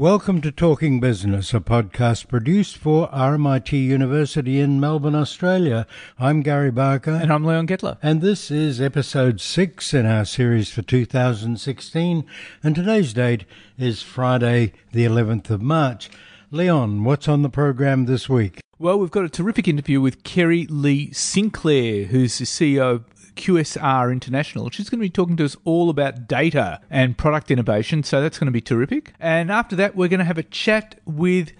Welcome 0.00 0.40
to 0.40 0.50
Talking 0.50 0.98
Business, 0.98 1.52
a 1.52 1.60
podcast 1.60 2.26
produced 2.28 2.78
for 2.78 3.10
RMIT 3.10 3.72
University 3.72 4.58
in 4.58 4.80
Melbourne, 4.80 5.14
Australia. 5.14 5.86
I'm 6.18 6.40
Gary 6.40 6.70
Barker. 6.70 7.10
And 7.10 7.30
I'm 7.30 7.44
Leon 7.44 7.66
Gettler. 7.66 7.98
And 8.02 8.22
this 8.22 8.50
is 8.50 8.80
episode 8.80 9.42
six 9.42 9.92
in 9.92 10.06
our 10.06 10.24
series 10.24 10.70
for 10.70 10.80
2016. 10.80 12.24
And 12.62 12.74
today's 12.74 13.12
date 13.12 13.44
is 13.76 14.00
Friday, 14.00 14.72
the 14.90 15.04
11th 15.04 15.50
of 15.50 15.60
March. 15.60 16.08
Leon, 16.50 17.04
what's 17.04 17.28
on 17.28 17.42
the 17.42 17.50
program 17.50 18.06
this 18.06 18.26
week? 18.26 18.60
Well, 18.78 18.98
we've 18.98 19.10
got 19.10 19.26
a 19.26 19.28
terrific 19.28 19.68
interview 19.68 20.00
with 20.00 20.24
Kerry 20.24 20.64
Lee 20.70 21.12
Sinclair, 21.12 22.04
who's 22.04 22.38
the 22.38 22.46
CEO 22.46 22.94
of 22.94 23.04
QSR 23.40 24.12
International. 24.12 24.68
She's 24.70 24.90
going 24.90 24.98
to 25.00 25.04
be 25.04 25.10
talking 25.10 25.36
to 25.38 25.44
us 25.44 25.56
all 25.64 25.88
about 25.88 26.28
data 26.28 26.80
and 26.90 27.16
product 27.16 27.50
innovation, 27.50 28.02
so 28.02 28.20
that's 28.20 28.38
going 28.38 28.46
to 28.46 28.52
be 28.52 28.60
terrific. 28.60 29.14
And 29.18 29.50
after 29.50 29.74
that, 29.76 29.96
we're 29.96 30.08
going 30.08 30.18
to 30.18 30.24
have 30.24 30.38
a 30.38 30.42
chat 30.42 31.00
with 31.06 31.52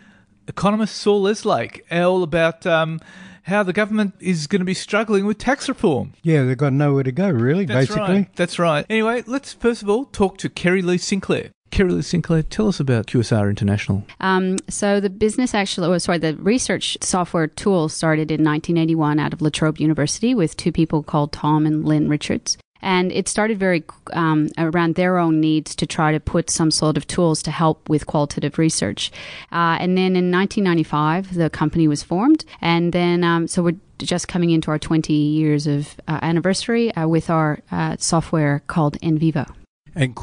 economist 0.46 0.96
Saul 0.96 1.22
Eslake 1.24 1.80
all 1.90 2.22
about 2.22 2.66
um, 2.66 3.00
how 3.44 3.62
the 3.62 3.72
government 3.72 4.14
is 4.20 4.46
going 4.46 4.60
to 4.60 4.66
be 4.66 4.74
struggling 4.74 5.24
with 5.24 5.38
tax 5.38 5.68
reform. 5.68 6.12
Yeah, 6.22 6.44
they've 6.44 6.56
got 6.56 6.74
nowhere 6.74 7.02
to 7.02 7.12
go, 7.12 7.30
really, 7.30 7.64
That's 7.64 7.88
basically. 7.88 8.14
Right. 8.14 8.36
That's 8.36 8.58
right. 8.58 8.84
Anyway, 8.90 9.24
let's 9.26 9.54
first 9.54 9.82
of 9.82 9.88
all 9.88 10.04
talk 10.04 10.36
to 10.38 10.50
Kerry 10.50 10.82
Lee 10.82 10.98
Sinclair. 10.98 11.50
Lee 11.78 12.02
Sinclair, 12.02 12.42
tell 12.42 12.68
us 12.68 12.80
about 12.80 13.06
QSR 13.06 13.48
International. 13.48 14.04
Um, 14.20 14.56
so 14.68 15.00
the 15.00 15.10
business 15.10 15.54
actually, 15.54 15.88
oh, 15.88 15.98
sorry, 15.98 16.18
the 16.18 16.36
research 16.36 16.98
software 17.00 17.46
tool 17.46 17.88
started 17.88 18.30
in 18.30 18.44
1981 18.44 19.18
out 19.18 19.32
of 19.32 19.40
La 19.40 19.50
Trobe 19.50 19.78
University 19.78 20.34
with 20.34 20.56
two 20.56 20.72
people 20.72 21.02
called 21.02 21.32
Tom 21.32 21.66
and 21.66 21.84
Lynn 21.84 22.08
Richards. 22.08 22.58
And 22.82 23.12
it 23.12 23.28
started 23.28 23.58
very 23.58 23.84
um, 24.12 24.48
around 24.56 24.94
their 24.94 25.18
own 25.18 25.40
needs 25.40 25.74
to 25.76 25.86
try 25.86 26.12
to 26.12 26.20
put 26.20 26.48
some 26.48 26.70
sort 26.70 26.96
of 26.96 27.06
tools 27.06 27.42
to 27.42 27.50
help 27.50 27.88
with 27.88 28.06
qualitative 28.06 28.58
research. 28.58 29.10
Uh, 29.52 29.76
and 29.78 29.98
then 29.98 30.16
in 30.16 30.30
1995, 30.30 31.34
the 31.34 31.50
company 31.50 31.88
was 31.88 32.02
formed. 32.02 32.44
And 32.60 32.92
then, 32.92 33.22
um, 33.22 33.46
so 33.48 33.62
we're 33.62 33.76
just 33.98 34.28
coming 34.28 34.50
into 34.50 34.70
our 34.70 34.78
20 34.78 35.12
years 35.12 35.66
of 35.66 36.00
uh, 36.08 36.20
anniversary 36.22 36.94
uh, 36.94 37.06
with 37.06 37.28
our 37.28 37.58
uh, 37.70 37.96
software 37.98 38.62
called 38.66 38.98
NVivo. 39.00 39.54
And 39.94 40.14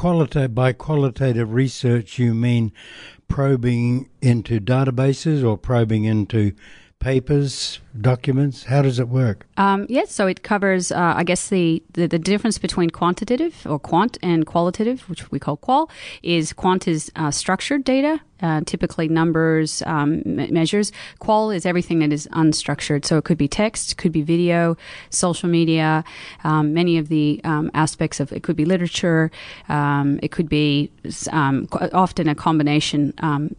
by 0.54 0.72
qualitative 0.72 1.52
research, 1.52 2.18
you 2.18 2.34
mean 2.34 2.72
probing 3.28 4.08
into 4.22 4.60
databases 4.60 5.44
or 5.44 5.58
probing 5.58 6.04
into 6.04 6.52
papers, 6.98 7.80
documents? 8.00 8.64
How 8.64 8.82
does 8.82 8.98
it 8.98 9.08
work? 9.08 9.46
Um, 9.56 9.86
yes, 9.88 10.12
so 10.12 10.26
it 10.26 10.42
covers, 10.42 10.90
uh, 10.90 11.14
I 11.16 11.24
guess, 11.24 11.48
the, 11.48 11.82
the, 11.92 12.06
the, 12.06 12.18
difference 12.18 12.58
between 12.58 12.90
quantitative 12.90 13.66
or 13.66 13.78
quant 13.78 14.18
and 14.22 14.46
qualitative, 14.46 15.08
which 15.08 15.30
we 15.30 15.38
call 15.38 15.56
qual, 15.56 15.90
is 16.22 16.52
quant 16.52 16.88
is 16.88 17.10
uh, 17.16 17.30
structured 17.30 17.84
data, 17.84 18.20
uh, 18.42 18.60
typically 18.66 19.08
numbers, 19.08 19.82
um, 19.86 20.22
measures. 20.24 20.92
Qual 21.18 21.50
is 21.50 21.64
everything 21.64 22.00
that 22.00 22.12
is 22.12 22.28
unstructured. 22.32 23.04
So 23.04 23.16
it 23.18 23.24
could 23.24 23.38
be 23.38 23.48
text, 23.48 23.96
could 23.96 24.12
be 24.12 24.22
video, 24.22 24.76
social 25.10 25.48
media, 25.48 26.04
um, 26.44 26.74
many 26.74 26.98
of 26.98 27.08
the 27.08 27.40
um, 27.44 27.70
aspects 27.74 28.20
of 28.20 28.32
it 28.32 28.42
could 28.42 28.56
be 28.56 28.64
literature, 28.64 29.30
um, 29.68 30.18
it 30.22 30.30
could 30.30 30.48
be 30.48 30.90
um, 31.30 31.68
often 31.72 32.28
a 32.28 32.34
combination 32.34 33.14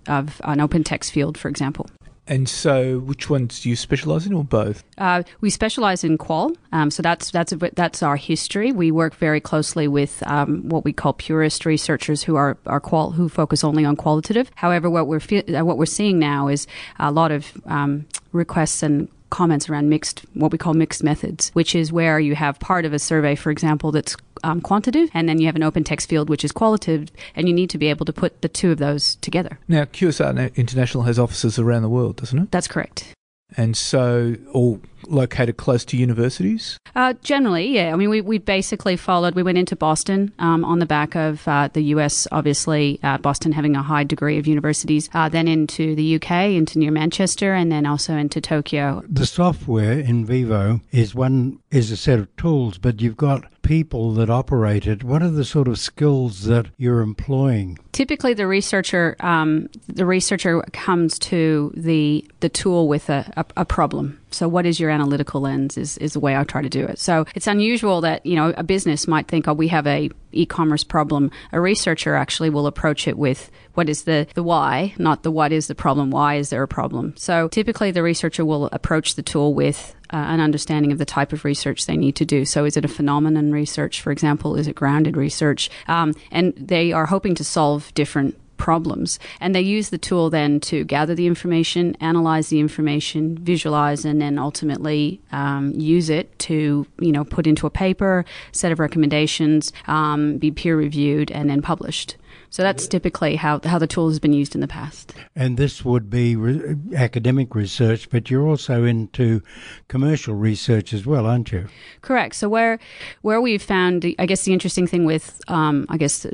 of 0.07 0.41
an 0.43 0.59
open 0.59 0.83
text 0.83 1.11
field, 1.11 1.37
for 1.37 1.47
example. 1.49 1.89
And 2.29 2.47
so, 2.47 2.99
which 2.99 3.27
ones 3.27 3.61
do 3.61 3.69
you 3.69 3.75
specialize 3.75 4.27
in, 4.27 4.33
or 4.33 4.43
both? 4.43 4.83
Uh, 4.99 5.23
we 5.41 5.49
specialize 5.49 6.03
in 6.03 6.19
qual, 6.19 6.53
um, 6.71 6.91
so 6.91 7.01
that's 7.01 7.31
that's 7.31 7.51
a, 7.51 7.57
that's 7.57 8.03
our 8.03 8.15
history. 8.15 8.71
We 8.71 8.91
work 8.91 9.15
very 9.15 9.41
closely 9.41 9.87
with 9.87 10.21
um, 10.27 10.69
what 10.69 10.85
we 10.85 10.93
call 10.93 11.13
purist 11.13 11.65
researchers 11.65 12.21
who 12.21 12.35
are, 12.35 12.55
are 12.67 12.79
qual 12.79 13.09
who 13.11 13.29
focus 13.29 13.63
only 13.63 13.83
on 13.83 13.95
qualitative. 13.95 14.51
However, 14.53 14.91
what 14.91 15.07
we're 15.07 15.19
fe- 15.19 15.55
uh, 15.55 15.65
what 15.65 15.79
we're 15.79 15.87
seeing 15.87 16.19
now 16.19 16.47
is 16.49 16.67
a 16.99 17.11
lot 17.11 17.31
of 17.31 17.51
um, 17.65 18.05
requests 18.31 18.83
and 18.83 19.09
comments 19.31 19.69
around 19.69 19.89
mixed, 19.89 20.21
what 20.33 20.51
we 20.51 20.57
call 20.57 20.73
mixed 20.73 21.03
methods, 21.03 21.49
which 21.53 21.75
is 21.75 21.91
where 21.91 22.19
you 22.19 22.35
have 22.35 22.59
part 22.59 22.85
of 22.85 22.93
a 22.93 22.99
survey, 22.99 23.35
for 23.35 23.51
example, 23.51 23.91
that's 23.91 24.15
um, 24.43 24.61
quantitative, 24.61 25.09
and 25.13 25.27
then 25.27 25.39
you 25.39 25.45
have 25.45 25.55
an 25.55 25.63
open 25.63 25.83
text 25.83 26.09
field, 26.09 26.29
which 26.29 26.43
is 26.43 26.51
qualitative, 26.51 27.09
and 27.35 27.47
you 27.47 27.53
need 27.53 27.69
to 27.71 27.77
be 27.77 27.87
able 27.87 28.05
to 28.05 28.13
put 28.13 28.41
the 28.41 28.49
two 28.49 28.71
of 28.71 28.77
those 28.77 29.15
together. 29.15 29.59
Now, 29.67 29.85
QSR 29.85 30.55
International 30.55 31.03
has 31.03 31.19
offices 31.19 31.59
around 31.59 31.83
the 31.83 31.89
world, 31.89 32.17
doesn't 32.17 32.39
it? 32.39 32.51
That's 32.51 32.67
correct. 32.67 33.13
And 33.57 33.75
so, 33.75 34.35
all 34.53 34.79
located 35.07 35.57
close 35.57 35.85
to 35.85 35.97
universities? 35.97 36.79
Uh, 36.95 37.13
generally, 37.21 37.67
yeah. 37.67 37.93
I 37.93 37.95
mean, 37.95 38.09
we, 38.09 38.21
we 38.21 38.37
basically 38.37 38.95
followed, 38.95 39.35
we 39.35 39.43
went 39.43 39.57
into 39.57 39.75
Boston 39.75 40.33
um, 40.39 40.65
on 40.65 40.79
the 40.79 40.85
back 40.85 41.15
of 41.15 41.47
uh, 41.47 41.69
the 41.71 41.81
US, 41.95 42.27
obviously, 42.31 42.99
uh, 43.03 43.17
Boston 43.17 43.51
having 43.51 43.75
a 43.75 43.83
high 43.83 44.03
degree 44.03 44.37
of 44.37 44.47
universities, 44.47 45.09
uh, 45.13 45.29
then 45.29 45.47
into 45.47 45.95
the 45.95 46.15
UK, 46.15 46.31
into 46.51 46.79
near 46.79 46.91
Manchester, 46.91 47.53
and 47.53 47.71
then 47.71 47.85
also 47.85 48.15
into 48.15 48.41
Tokyo. 48.41 49.03
The 49.07 49.25
software 49.25 50.01
NVivo 50.03 50.81
is 50.91 51.13
one 51.15 51.59
is 51.71 51.91
a 51.91 51.97
set 51.97 52.19
of 52.19 52.35
tools, 52.35 52.77
but 52.77 53.01
you've 53.01 53.17
got 53.17 53.45
people 53.61 54.13
that 54.13 54.29
operate 54.29 54.87
it. 54.87 55.03
What 55.03 55.21
are 55.21 55.29
the 55.29 55.45
sort 55.45 55.67
of 55.67 55.77
skills 55.77 56.45
that 56.45 56.67
you're 56.77 57.01
employing? 57.01 57.77
Typically, 57.91 58.33
the 58.33 58.47
researcher 58.47 59.15
um, 59.19 59.69
the 59.87 60.05
researcher 60.05 60.61
comes 60.73 61.19
to 61.19 61.71
the 61.75 62.25
the 62.39 62.49
tool 62.49 62.87
with 62.87 63.09
a, 63.09 63.31
a, 63.37 63.45
a 63.57 63.65
problem. 63.65 64.19
So, 64.31 64.47
what 64.47 64.65
is 64.65 64.79
your 64.79 64.89
analytical 64.89 65.41
lens? 65.41 65.77
Is 65.77 65.97
is 65.97 66.13
the 66.13 66.19
way 66.19 66.35
I 66.35 66.43
try 66.43 66.61
to 66.61 66.69
do 66.69 66.85
it. 66.85 66.99
So, 66.99 67.25
it's 67.35 67.47
unusual 67.47 68.01
that 68.01 68.25
you 68.25 68.35
know 68.35 68.53
a 68.57 68.63
business 68.63 69.07
might 69.07 69.27
think, 69.27 69.47
oh, 69.47 69.53
we 69.53 69.67
have 69.69 69.87
a 69.87 70.09
e-commerce 70.31 70.83
problem. 70.83 71.31
A 71.51 71.59
researcher 71.59 72.15
actually 72.15 72.49
will 72.49 72.67
approach 72.67 73.07
it 73.07 73.17
with 73.17 73.49
what 73.73 73.89
is 73.89 74.03
the 74.03 74.27
the 74.35 74.43
why, 74.43 74.93
not 74.97 75.23
the 75.23 75.31
what 75.31 75.51
is 75.51 75.67
the 75.67 75.75
problem. 75.75 76.11
Why 76.11 76.35
is 76.35 76.49
there 76.49 76.63
a 76.63 76.67
problem? 76.67 77.13
So, 77.17 77.47
typically, 77.47 77.91
the 77.91 78.03
researcher 78.03 78.45
will 78.45 78.65
approach 78.71 79.15
the 79.15 79.23
tool 79.23 79.53
with 79.53 79.95
uh, 80.11 80.17
an 80.17 80.39
understanding 80.39 80.91
of 80.91 80.97
the 80.97 81.05
type 81.05 81.33
of 81.33 81.45
research 81.45 81.85
they 81.85 81.97
need 81.97 82.15
to 82.17 82.25
do. 82.25 82.45
So, 82.45 82.65
is 82.65 82.77
it 82.77 82.85
a 82.85 82.89
phenomenon 82.89 83.51
research, 83.51 84.01
for 84.01 84.11
example? 84.11 84.55
Is 84.55 84.67
it 84.67 84.75
grounded 84.75 85.17
research? 85.17 85.69
Um, 85.87 86.13
and 86.31 86.53
they 86.55 86.91
are 86.91 87.05
hoping 87.05 87.35
to 87.35 87.43
solve 87.43 87.93
different 87.93 88.35
problems. 88.59 89.17
And 89.39 89.55
they 89.55 89.61
use 89.61 89.89
the 89.89 89.97
tool 89.97 90.29
then 90.29 90.59
to 90.61 90.83
gather 90.83 91.15
the 91.15 91.25
information, 91.25 91.97
analyze 91.99 92.49
the 92.49 92.59
information, 92.59 93.37
visualize, 93.39 94.05
and 94.05 94.21
then 94.21 94.37
ultimately 94.37 95.19
um, 95.31 95.71
use 95.71 96.11
it 96.11 96.37
to, 96.39 96.85
you 96.99 97.11
know, 97.11 97.23
put 97.23 97.47
into 97.47 97.65
a 97.65 97.71
paper, 97.71 98.23
set 98.51 98.71
of 98.71 98.79
recommendations, 98.79 99.73
um, 99.87 100.37
be 100.37 100.51
peer 100.51 100.77
reviewed, 100.77 101.31
and 101.31 101.49
then 101.49 101.61
published. 101.63 102.17
So 102.51 102.63
that's 102.63 102.87
typically 102.87 103.35
how 103.35 103.59
how 103.63 103.77
the 103.77 103.87
tool 103.87 104.09
has 104.09 104.19
been 104.19 104.33
used 104.33 104.55
in 104.55 104.61
the 104.61 104.67
past. 104.67 105.13
And 105.35 105.55
this 105.55 105.85
would 105.85 106.09
be 106.09 106.35
re- 106.35 106.75
academic 106.95 107.53
research, 107.53 108.09
but 108.09 108.29
you're 108.29 108.47
also 108.47 108.83
into 108.83 109.41
commercial 109.87 110.33
research 110.33 110.93
as 110.93 111.05
well, 111.05 111.27
aren't 111.27 111.51
you? 111.51 111.67
Correct. 112.01 112.35
So 112.35 112.49
where 112.49 112.79
where 113.21 113.39
we've 113.39 113.61
found, 113.61 114.03
I 114.17 114.25
guess 114.25 114.43
the 114.43 114.53
interesting 114.53 114.87
thing 114.87 115.05
with, 115.05 115.39
um, 115.47 115.85
I 115.89 115.97
guess 115.97 116.25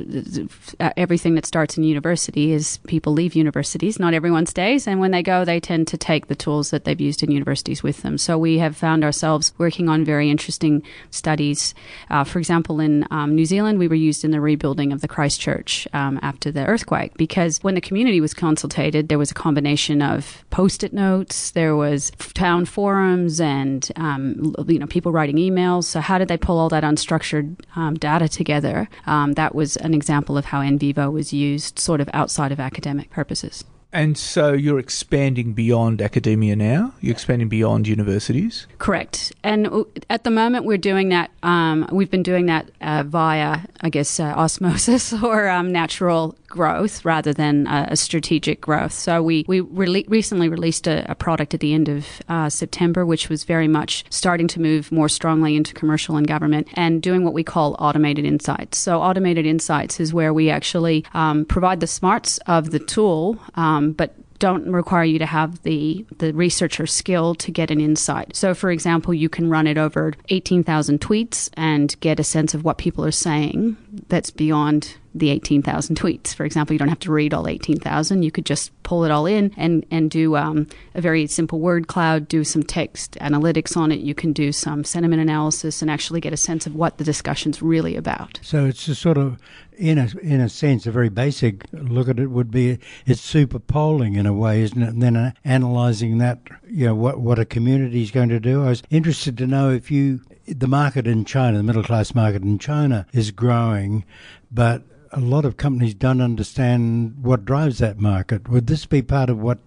everything 0.95 1.35
that 1.35 1.45
starts 1.45 1.77
in 1.77 1.83
university 1.83 2.53
is 2.53 2.77
people 2.87 3.11
leave 3.11 3.35
universities. 3.35 3.99
Not 3.99 4.13
everyone 4.13 4.45
stays, 4.45 4.87
and 4.87 5.01
when 5.01 5.11
they 5.11 5.23
go, 5.23 5.43
they 5.43 5.59
tend 5.59 5.87
to 5.89 5.97
take 5.97 6.27
the 6.27 6.35
tools 6.35 6.69
that 6.69 6.85
they've 6.85 7.01
used 7.01 7.23
in 7.23 7.31
universities 7.31 7.83
with 7.83 8.03
them. 8.03 8.17
So 8.17 8.37
we 8.37 8.57
have 8.59 8.77
found 8.77 9.03
ourselves 9.03 9.53
working 9.57 9.89
on 9.89 10.05
very 10.05 10.29
interesting 10.29 10.81
studies. 11.11 11.75
Uh, 12.09 12.23
for 12.23 12.39
example, 12.39 12.79
in 12.79 13.05
um, 13.11 13.35
New 13.35 13.45
Zealand, 13.45 13.79
we 13.79 13.89
were 13.89 13.95
used 13.95 14.23
in 14.23 14.31
the 14.31 14.39
rebuilding 14.39 14.93
of 14.93 15.01
the 15.01 15.07
Christchurch. 15.07 15.87
Um, 15.93 16.04
um, 16.05 16.19
after 16.21 16.51
the 16.51 16.65
earthquake 16.65 17.13
because 17.17 17.57
when 17.63 17.75
the 17.75 17.81
community 17.81 18.21
was 18.21 18.33
consulted, 18.33 19.09
there 19.09 19.17
was 19.17 19.31
a 19.31 19.33
combination 19.33 20.01
of 20.01 20.43
post-it 20.49 20.93
notes, 20.93 21.51
there 21.51 21.75
was 21.75 22.11
town 22.33 22.65
forums, 22.65 23.39
and 23.39 23.91
um, 23.95 24.53
you 24.67 24.79
know 24.79 24.87
people 24.87 25.11
writing 25.11 25.37
emails. 25.37 25.85
So 25.85 25.99
how 25.99 26.17
did 26.17 26.27
they 26.27 26.37
pull 26.37 26.57
all 26.57 26.69
that 26.69 26.83
unstructured 26.83 27.59
um, 27.75 27.95
data 27.95 28.27
together? 28.27 28.89
Um, 29.05 29.33
that 29.33 29.55
was 29.55 29.77
an 29.77 29.93
example 29.93 30.37
of 30.37 30.45
how 30.45 30.61
NVivo 30.61 31.11
was 31.11 31.33
used, 31.33 31.79
sort 31.79 32.01
of 32.01 32.09
outside 32.13 32.51
of 32.51 32.59
academic 32.59 33.09
purposes. 33.09 33.63
And 33.91 34.17
so 34.17 34.51
you're 34.51 34.79
expanding 34.79 35.53
beyond 35.53 36.01
academia 36.01 36.55
now? 36.55 36.93
You're 36.99 37.13
expanding 37.13 37.47
beyond 37.47 37.87
universities? 37.87 38.67
Correct. 38.77 39.31
And 39.41 39.85
at 40.09 40.25
the 40.25 40.31
moment, 40.31 40.65
we're 40.65 40.77
doing 40.77 41.09
that. 41.09 41.31
Um, 41.43 41.87
we've 41.91 42.11
been 42.11 42.23
doing 42.23 42.47
that 42.47 42.71
uh, 42.81 43.03
via, 43.07 43.59
I 43.81 43.89
guess, 43.89 44.19
uh, 44.19 44.33
osmosis 44.35 45.13
or 45.23 45.47
um, 45.47 45.71
natural 45.71 46.35
growth 46.55 47.03
rather 47.03 47.33
than 47.33 47.67
a, 47.67 47.89
a 47.91 47.97
strategic 47.97 48.61
growth. 48.61 48.93
So 48.93 49.21
we 49.21 49.43
we 49.47 49.59
re- 49.59 50.05
recently 50.07 50.47
released 50.47 50.87
a, 50.87 51.09
a, 51.11 51.15
product 51.15 51.53
at 51.53 51.59
the 51.59 51.73
end 51.73 51.89
of 51.89 52.07
uh, 52.29 52.49
September, 52.49 53.05
which 53.05 53.29
was 53.29 53.43
very 53.43 53.67
much 53.67 54.05
starting 54.09 54.47
to 54.49 54.61
move 54.61 54.91
more 54.91 55.09
strongly 55.09 55.55
into 55.55 55.73
commercial 55.73 56.15
and 56.15 56.25
government 56.27 56.67
and 56.73 57.01
doing 57.01 57.23
what 57.23 57.33
we 57.33 57.43
call 57.43 57.75
automated 57.79 58.25
insights. 58.25 58.77
So 58.77 59.01
automated 59.01 59.45
insights 59.45 59.99
is 59.99 60.13
where 60.13 60.33
we 60.33 60.49
actually 60.49 61.03
um, 61.13 61.45
provide 61.45 61.81
the 61.81 61.87
smarts 61.87 62.37
of 62.47 62.71
the 62.71 62.79
tool, 62.79 63.37
um, 63.75 63.91
but 63.91 64.15
don't 64.39 64.69
require 64.69 65.05
you 65.05 65.19
to 65.19 65.25
have 65.25 65.61
the, 65.63 66.05
the 66.17 66.33
researcher 66.33 66.85
skill 66.85 67.35
to 67.35 67.51
get 67.51 67.71
an 67.71 67.79
insight. 67.79 68.35
So, 68.35 68.53
for 68.53 68.69
example, 68.69 69.13
you 69.13 69.29
can 69.29 69.49
run 69.49 69.65
it 69.65 69.77
over 69.77 70.13
18,000 70.29 70.99
tweets 70.99 71.49
and 71.55 71.97
get 72.01 72.19
a 72.19 72.23
sense 72.23 72.53
of 72.53 72.63
what 72.63 72.77
people 72.77 73.05
are 73.05 73.11
saying 73.11 73.77
that's 74.09 74.31
beyond 74.31 74.97
the 75.15 75.29
18,000 75.29 75.95
tweets. 75.95 76.35
For 76.35 76.43
example, 76.43 76.73
you 76.73 76.79
don't 76.79 76.89
have 76.89 76.99
to 76.99 77.11
read 77.11 77.33
all 77.33 77.47
18,000. 77.47 78.23
You 78.23 78.31
could 78.31 78.45
just 78.45 78.71
pull 78.83 79.05
it 79.05 79.11
all 79.11 79.25
in 79.25 79.53
and, 79.55 79.85
and 79.89 80.11
do 80.11 80.35
um, 80.35 80.67
a 80.93 80.99
very 80.99 81.25
simple 81.27 81.61
word 81.61 81.87
cloud, 81.87 82.27
do 82.27 82.43
some 82.43 82.63
text 82.63 83.17
analytics 83.21 83.77
on 83.77 83.93
it. 83.93 84.01
You 84.01 84.13
can 84.13 84.33
do 84.33 84.51
some 84.51 84.83
sentiment 84.83 85.21
analysis 85.21 85.81
and 85.81 85.89
actually 85.89 86.19
get 86.19 86.33
a 86.33 86.37
sense 86.37 86.67
of 86.67 86.75
what 86.75 86.97
the 86.97 87.05
discussion's 87.05 87.61
really 87.61 87.95
about. 87.95 88.39
So 88.41 88.65
it's 88.65 88.89
a 88.89 88.95
sort 88.95 89.17
of, 89.17 89.39
in 89.77 89.97
a, 89.97 90.07
in 90.21 90.41
a 90.41 90.49
sense, 90.49 90.85
a 90.85 90.91
very 90.91 91.09
basic 91.09 91.65
look 91.71 92.09
at 92.09 92.19
it 92.19 92.27
would 92.27 92.51
be 92.51 92.79
it's 93.05 93.21
super 93.21 93.59
polling 93.59 94.15
in 94.15 94.25
a 94.25 94.33
way, 94.33 94.61
isn't 94.61 94.81
it? 94.81 94.89
And 94.89 95.01
then 95.01 95.15
uh, 95.15 95.31
analysing 95.43 96.17
that, 96.19 96.39
you 96.67 96.87
know, 96.87 96.95
what, 96.95 97.19
what 97.19 97.39
a 97.39 97.45
community 97.45 98.01
is 98.01 98.11
going 98.11 98.29
to 98.29 98.39
do. 98.39 98.63
I 98.63 98.69
was 98.69 98.83
interested 98.89 99.37
to 99.37 99.47
know 99.47 99.69
if 99.71 99.91
you, 99.91 100.21
the 100.47 100.67
market 100.67 101.07
in 101.07 101.25
China, 101.25 101.57
the 101.57 101.63
middle 101.63 101.83
class 101.83 102.15
market 102.15 102.43
in 102.43 102.59
China 102.59 103.05
is 103.13 103.31
growing, 103.31 104.05
but 104.51 104.83
a 105.11 105.19
lot 105.19 105.45
of 105.45 105.57
companies 105.57 105.93
don't 105.93 106.21
understand 106.21 107.15
what 107.21 107.45
drives 107.45 107.79
that 107.79 107.99
market. 107.99 108.49
Would 108.49 108.67
this 108.67 108.85
be 108.85 109.01
part 109.01 109.29
of 109.29 109.39
what 109.39 109.59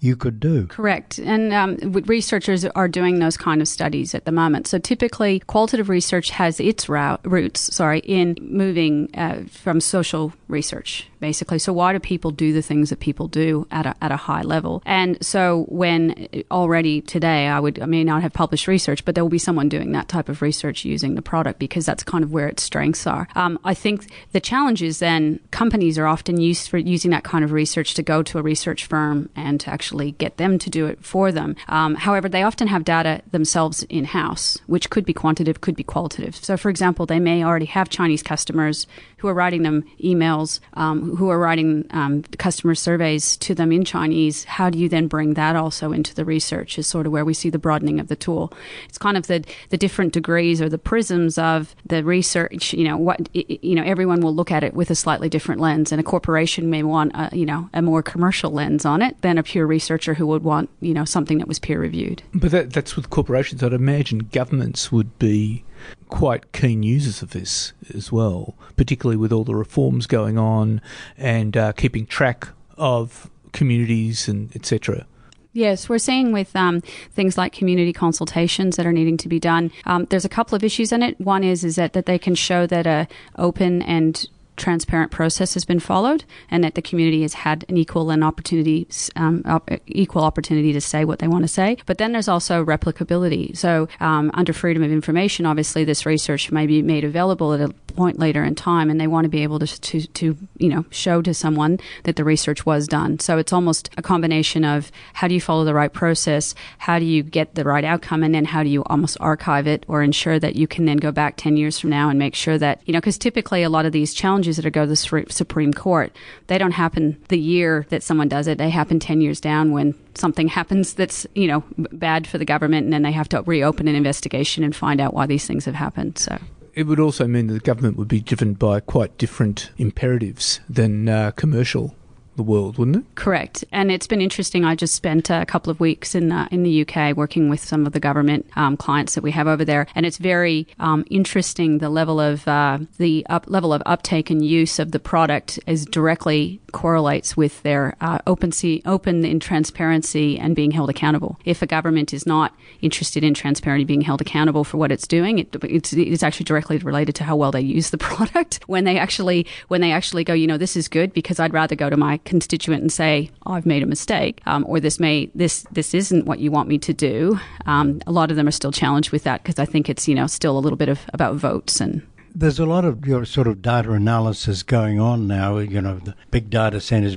you 0.00 0.16
could 0.16 0.40
do? 0.40 0.66
Correct. 0.66 1.18
And 1.18 1.52
um, 1.52 1.76
researchers 2.06 2.64
are 2.64 2.88
doing 2.88 3.18
those 3.18 3.36
kind 3.36 3.60
of 3.60 3.68
studies 3.68 4.14
at 4.14 4.24
the 4.24 4.32
moment. 4.32 4.66
So 4.66 4.78
typically, 4.78 5.40
qualitative 5.40 5.88
research 5.88 6.30
has 6.30 6.60
its 6.60 6.88
route, 6.88 7.20
roots, 7.24 7.74
sorry, 7.74 8.00
in 8.00 8.36
moving 8.40 9.10
uh, 9.14 9.44
from 9.50 9.80
social 9.80 10.32
research 10.48 11.08
basically. 11.24 11.58
So 11.58 11.72
why 11.72 11.94
do 11.94 12.00
people 12.00 12.32
do 12.32 12.52
the 12.52 12.60
things 12.60 12.90
that 12.90 13.00
people 13.00 13.28
do 13.28 13.66
at 13.70 13.86
a, 13.86 13.94
at 14.02 14.12
a 14.12 14.16
high 14.16 14.42
level? 14.42 14.82
And 14.84 15.16
so 15.24 15.64
when 15.70 16.28
already 16.50 17.00
today, 17.00 17.46
I 17.48 17.58
would, 17.58 17.80
I 17.80 17.86
may 17.86 18.04
not 18.04 18.20
have 18.20 18.34
published 18.34 18.68
research, 18.68 19.06
but 19.06 19.14
there 19.14 19.24
will 19.24 19.30
be 19.30 19.38
someone 19.38 19.70
doing 19.70 19.92
that 19.92 20.06
type 20.06 20.28
of 20.28 20.42
research 20.42 20.84
using 20.84 21.14
the 21.14 21.22
product 21.22 21.58
because 21.58 21.86
that's 21.86 22.02
kind 22.02 22.22
of 22.24 22.30
where 22.30 22.46
its 22.46 22.62
strengths 22.62 23.06
are. 23.06 23.26
Um, 23.34 23.58
I 23.64 23.72
think 23.72 24.10
the 24.32 24.40
challenge 24.40 24.82
is 24.82 24.98
then 24.98 25.40
companies 25.50 25.96
are 25.96 26.06
often 26.06 26.38
used 26.38 26.68
for 26.68 26.76
using 26.76 27.10
that 27.12 27.24
kind 27.24 27.42
of 27.42 27.52
research 27.52 27.94
to 27.94 28.02
go 28.02 28.22
to 28.22 28.38
a 28.38 28.42
research 28.42 28.84
firm 28.84 29.30
and 29.34 29.58
to 29.60 29.70
actually 29.70 30.12
get 30.12 30.36
them 30.36 30.58
to 30.58 30.68
do 30.68 30.84
it 30.84 31.02
for 31.02 31.32
them. 31.32 31.56
Um, 31.68 31.94
however, 31.94 32.28
they 32.28 32.42
often 32.42 32.68
have 32.68 32.84
data 32.84 33.22
themselves 33.30 33.82
in 33.84 34.04
house, 34.04 34.58
which 34.66 34.90
could 34.90 35.06
be 35.06 35.14
quantitative, 35.14 35.62
could 35.62 35.74
be 35.74 35.84
qualitative. 35.84 36.36
So, 36.36 36.58
for 36.58 36.68
example, 36.68 37.06
they 37.06 37.18
may 37.18 37.42
already 37.42 37.70
have 37.76 37.88
Chinese 37.88 38.22
customers 38.22 38.86
who 39.24 39.30
are 39.30 39.34
writing 39.34 39.62
them 39.62 39.82
emails, 40.02 40.60
um, 40.74 41.16
who 41.16 41.30
are 41.30 41.38
writing 41.38 41.86
um, 41.92 42.22
customer 42.36 42.74
surveys 42.74 43.38
to 43.38 43.54
them 43.54 43.72
in 43.72 43.82
Chinese. 43.82 44.44
How 44.44 44.68
do 44.68 44.78
you 44.78 44.86
then 44.86 45.06
bring 45.06 45.32
that 45.32 45.56
also 45.56 45.92
into 45.92 46.14
the 46.14 46.26
research? 46.26 46.78
Is 46.78 46.86
sort 46.86 47.06
of 47.06 47.12
where 47.12 47.24
we 47.24 47.32
see 47.32 47.48
the 47.48 47.58
broadening 47.58 48.00
of 48.00 48.08
the 48.08 48.16
tool. 48.16 48.52
It's 48.86 48.98
kind 48.98 49.16
of 49.16 49.26
the 49.26 49.42
the 49.70 49.78
different 49.78 50.12
degrees 50.12 50.60
or 50.60 50.68
the 50.68 50.76
prisms 50.76 51.38
of 51.38 51.74
the 51.86 52.04
research. 52.04 52.74
You 52.74 52.84
know 52.84 52.98
what 52.98 53.30
you 53.32 53.74
know. 53.74 53.82
Everyone 53.82 54.20
will 54.20 54.34
look 54.34 54.50
at 54.50 54.62
it 54.62 54.74
with 54.74 54.90
a 54.90 54.94
slightly 54.94 55.30
different 55.30 55.58
lens, 55.58 55.90
and 55.90 55.98
a 55.98 56.04
corporation 56.04 56.68
may 56.68 56.82
want 56.82 57.12
a, 57.14 57.34
you 57.34 57.46
know 57.46 57.70
a 57.72 57.80
more 57.80 58.02
commercial 58.02 58.50
lens 58.50 58.84
on 58.84 59.00
it 59.00 59.18
than 59.22 59.38
a 59.38 59.42
pure 59.42 59.66
researcher 59.66 60.12
who 60.12 60.26
would 60.26 60.44
want 60.44 60.68
you 60.82 60.92
know 60.92 61.06
something 61.06 61.38
that 61.38 61.48
was 61.48 61.58
peer 61.58 61.80
reviewed. 61.80 62.22
But 62.34 62.50
that, 62.50 62.74
that's 62.74 62.94
with 62.94 63.08
corporations. 63.08 63.62
I'd 63.62 63.72
imagine 63.72 64.28
governments 64.30 64.92
would 64.92 65.18
be 65.18 65.64
quite 66.08 66.52
keen 66.52 66.82
users 66.82 67.22
of 67.22 67.30
this 67.30 67.72
as 67.94 68.10
well, 68.12 68.54
particularly 68.76 69.16
with 69.16 69.32
all 69.32 69.44
the 69.44 69.54
reforms 69.54 70.06
going 70.06 70.38
on 70.38 70.80
and 71.16 71.56
uh, 71.56 71.72
keeping 71.72 72.06
track 72.06 72.48
of 72.76 73.30
communities 73.52 74.28
and 74.28 74.54
etc. 74.54 75.06
Yes, 75.54 75.88
we're 75.88 75.98
seeing 75.98 76.32
with 76.32 76.54
um, 76.56 76.80
things 77.12 77.38
like 77.38 77.52
community 77.52 77.92
consultations 77.92 78.76
that 78.76 78.86
are 78.86 78.92
needing 78.92 79.16
to 79.18 79.28
be 79.28 79.38
done. 79.38 79.70
Um, 79.86 80.06
there's 80.06 80.24
a 80.24 80.28
couple 80.28 80.56
of 80.56 80.64
issues 80.64 80.90
in 80.90 81.00
it. 81.00 81.18
One 81.20 81.44
is 81.44 81.62
is 81.62 81.76
that, 81.76 81.92
that 81.92 82.06
they 82.06 82.18
can 82.18 82.34
show 82.34 82.66
that 82.66 82.88
a 82.88 83.06
open 83.36 83.80
and 83.82 84.28
transparent 84.56 85.10
process 85.10 85.54
has 85.54 85.64
been 85.64 85.80
followed 85.80 86.24
and 86.50 86.62
that 86.62 86.74
the 86.74 86.82
community 86.82 87.22
has 87.22 87.34
had 87.34 87.64
an 87.68 87.76
equal 87.76 88.10
and 88.10 88.22
opportunity 88.22 88.86
um, 89.16 89.42
op- 89.46 89.70
equal 89.86 90.22
opportunity 90.22 90.72
to 90.72 90.80
say 90.80 91.04
what 91.04 91.18
they 91.18 91.28
want 91.28 91.42
to 91.42 91.48
say. 91.48 91.76
But 91.86 91.98
then 91.98 92.12
there's 92.12 92.28
also 92.28 92.64
replicability. 92.64 93.56
So 93.56 93.88
um, 94.00 94.30
under 94.34 94.52
freedom 94.52 94.82
of 94.82 94.92
information 94.92 95.46
obviously 95.46 95.84
this 95.84 96.06
research 96.06 96.52
may 96.52 96.66
be 96.66 96.82
made 96.82 97.04
available 97.04 97.52
at 97.52 97.60
a 97.60 97.74
point 97.94 98.18
later 98.18 98.44
in 98.44 98.54
time 98.54 98.90
and 98.90 99.00
they 99.00 99.06
want 99.06 99.24
to 99.24 99.28
be 99.28 99.42
able 99.42 99.58
to, 99.58 99.80
to, 99.80 100.06
to 100.08 100.36
you 100.58 100.68
know 100.68 100.84
show 100.90 101.22
to 101.22 101.32
someone 101.32 101.78
that 102.04 102.16
the 102.16 102.24
research 102.24 102.66
was 102.66 102.86
done 102.86 103.18
so 103.18 103.38
it's 103.38 103.52
almost 103.52 103.90
a 103.96 104.02
combination 104.02 104.64
of 104.64 104.90
how 105.14 105.28
do 105.28 105.34
you 105.34 105.40
follow 105.40 105.64
the 105.64 105.74
right 105.74 105.92
process 105.92 106.54
how 106.78 106.98
do 106.98 107.04
you 107.04 107.22
get 107.22 107.54
the 107.54 107.64
right 107.64 107.84
outcome 107.84 108.22
and 108.22 108.34
then 108.34 108.44
how 108.44 108.62
do 108.62 108.68
you 108.68 108.82
almost 108.84 109.16
archive 109.20 109.66
it 109.66 109.84
or 109.88 110.02
ensure 110.02 110.38
that 110.38 110.56
you 110.56 110.66
can 110.66 110.84
then 110.84 110.96
go 110.96 111.12
back 111.12 111.36
10 111.36 111.56
years 111.56 111.78
from 111.78 111.90
now 111.90 112.08
and 112.08 112.18
make 112.18 112.34
sure 112.34 112.58
that 112.58 112.80
you 112.84 112.92
know 112.92 113.00
because 113.00 113.18
typically 113.18 113.62
a 113.62 113.70
lot 113.70 113.86
of 113.86 113.92
these 113.92 114.12
challenges 114.12 114.56
that 114.56 114.70
go 114.70 114.82
to 114.82 114.88
the 114.88 115.26
Supreme 115.30 115.72
Court, 115.72 116.14
they 116.46 116.58
don't 116.58 116.72
happen 116.72 117.22
the 117.28 117.38
year 117.38 117.86
that 117.90 118.02
someone 118.02 118.28
does 118.28 118.46
it. 118.46 118.58
They 118.58 118.70
happen 118.70 118.98
10 118.98 119.20
years 119.20 119.40
down 119.40 119.72
when 119.72 119.94
something 120.14 120.48
happens 120.48 120.94
that's, 120.94 121.26
you 121.34 121.46
know, 121.46 121.64
bad 121.76 122.26
for 122.26 122.38
the 122.38 122.44
government 122.44 122.84
and 122.84 122.92
then 122.92 123.02
they 123.02 123.12
have 123.12 123.28
to 123.30 123.42
reopen 123.42 123.88
an 123.88 123.94
investigation 123.94 124.64
and 124.64 124.74
find 124.74 125.00
out 125.00 125.14
why 125.14 125.26
these 125.26 125.46
things 125.46 125.64
have 125.64 125.74
happened. 125.74 126.18
So 126.18 126.38
it 126.74 126.86
would 126.86 127.00
also 127.00 127.26
mean 127.26 127.46
that 127.46 127.54
the 127.54 127.60
government 127.60 127.96
would 127.96 128.08
be 128.08 128.20
driven 128.20 128.54
by 128.54 128.80
quite 128.80 129.16
different 129.18 129.70
imperatives 129.78 130.60
than 130.68 131.08
uh, 131.08 131.30
commercial 131.32 131.94
the 132.36 132.42
world, 132.42 132.78
wouldn't 132.78 132.96
it? 132.96 133.04
Correct. 133.14 133.64
And 133.72 133.90
it's 133.90 134.06
been 134.06 134.20
interesting. 134.20 134.64
I 134.64 134.74
just 134.74 134.94
spent 134.94 135.30
a 135.30 135.44
couple 135.46 135.70
of 135.70 135.80
weeks 135.80 136.14
in 136.14 136.28
the, 136.28 136.48
in 136.50 136.62
the 136.62 136.86
UK 136.86 137.16
working 137.16 137.48
with 137.48 137.60
some 137.60 137.86
of 137.86 137.92
the 137.92 138.00
government 138.00 138.46
um, 138.56 138.76
clients 138.76 139.14
that 139.14 139.22
we 139.22 139.30
have 139.32 139.46
over 139.46 139.64
there, 139.64 139.86
and 139.94 140.06
it's 140.06 140.18
very 140.18 140.66
um, 140.78 141.04
interesting 141.10 141.78
the 141.78 141.88
level 141.88 142.20
of 142.20 142.46
uh, 142.48 142.78
the 142.98 143.26
up, 143.28 143.44
level 143.48 143.72
of 143.72 143.82
uptake 143.86 144.30
and 144.30 144.44
use 144.44 144.78
of 144.78 144.92
the 144.92 144.98
product 144.98 145.58
is 145.66 145.84
directly 145.84 146.60
correlates 146.72 147.36
with 147.36 147.62
their 147.62 147.96
uh, 148.00 148.18
open, 148.26 148.52
open 148.84 149.24
in 149.24 149.40
transparency 149.40 150.38
and 150.38 150.56
being 150.56 150.70
held 150.70 150.90
accountable. 150.90 151.38
If 151.44 151.62
a 151.62 151.66
government 151.66 152.12
is 152.12 152.26
not 152.26 152.54
interested 152.80 153.24
in 153.24 153.34
transparency, 153.34 153.84
being 153.84 154.00
held 154.00 154.20
accountable 154.20 154.64
for 154.64 154.76
what 154.76 154.92
it's 154.92 155.06
doing, 155.06 155.38
it, 155.38 155.56
it's, 155.62 155.92
it's 155.92 156.22
actually 156.22 156.44
directly 156.44 156.78
related 156.78 157.14
to 157.16 157.24
how 157.24 157.36
well 157.36 157.52
they 157.52 157.60
use 157.60 157.90
the 157.90 157.98
product. 158.04 158.60
When 158.66 158.84
they 158.84 158.98
actually 158.98 159.46
when 159.68 159.80
they 159.80 159.92
actually 159.92 160.24
go, 160.24 160.34
you 160.34 160.46
know, 160.46 160.58
this 160.58 160.76
is 160.76 160.88
good 160.88 161.12
because 161.12 161.38
I'd 161.40 161.52
rather 161.52 161.76
go 161.76 161.88
to 161.88 161.96
my 161.96 162.18
constituent 162.24 162.82
and 162.82 162.92
say, 162.92 163.30
I've 163.46 163.66
made 163.66 163.82
a 163.82 163.86
mistake, 163.86 164.40
um, 164.46 164.64
or 164.68 164.80
this 164.80 164.98
may 164.98 165.30
this 165.34 165.64
this 165.70 165.94
isn't 165.94 166.26
what 166.26 166.38
you 166.38 166.50
want 166.50 166.68
me 166.68 166.78
to 166.78 166.92
do. 166.92 167.38
Um, 167.66 168.00
a 168.06 168.12
lot 168.12 168.30
of 168.30 168.36
them 168.36 168.48
are 168.48 168.52
still 168.52 168.72
challenged 168.72 169.10
with 169.10 169.24
that 169.24 169.42
because 169.42 169.58
I 169.58 169.64
think 169.64 169.88
it's 169.88 170.08
you 170.08 170.14
know 170.14 170.26
still 170.26 170.58
a 170.58 170.60
little 170.60 170.76
bit 170.76 170.88
of 170.88 171.00
about 171.12 171.36
votes 171.36 171.80
and 171.80 172.02
there's 172.34 172.58
a 172.58 172.66
lot 172.66 172.84
of 172.84 173.06
your 173.06 173.24
sort 173.24 173.46
of 173.46 173.62
data 173.62 173.92
analysis 173.92 174.62
going 174.64 174.98
on 174.98 175.28
now. 175.28 175.58
You 175.58 175.80
know, 175.80 175.98
the 176.00 176.16
big 176.30 176.50
data 176.50 176.80
centers 176.80 177.16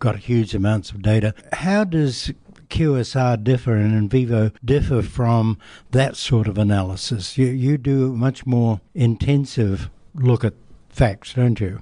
got 0.00 0.16
huge 0.16 0.54
amounts 0.54 0.90
of 0.90 1.02
data. 1.02 1.34
How 1.52 1.84
does 1.84 2.32
QSR 2.68 3.42
differ 3.44 3.76
and 3.76 4.10
NVivo 4.10 4.52
differ 4.64 5.02
from 5.02 5.58
that 5.90 6.16
sort 6.16 6.48
of 6.48 6.58
analysis? 6.58 7.38
You, 7.38 7.46
you 7.46 7.78
do 7.78 8.12
a 8.12 8.16
much 8.16 8.46
more 8.46 8.80
intensive 8.94 9.90
look 10.14 10.44
at 10.44 10.54
facts, 10.88 11.34
don't 11.34 11.60
you? 11.60 11.80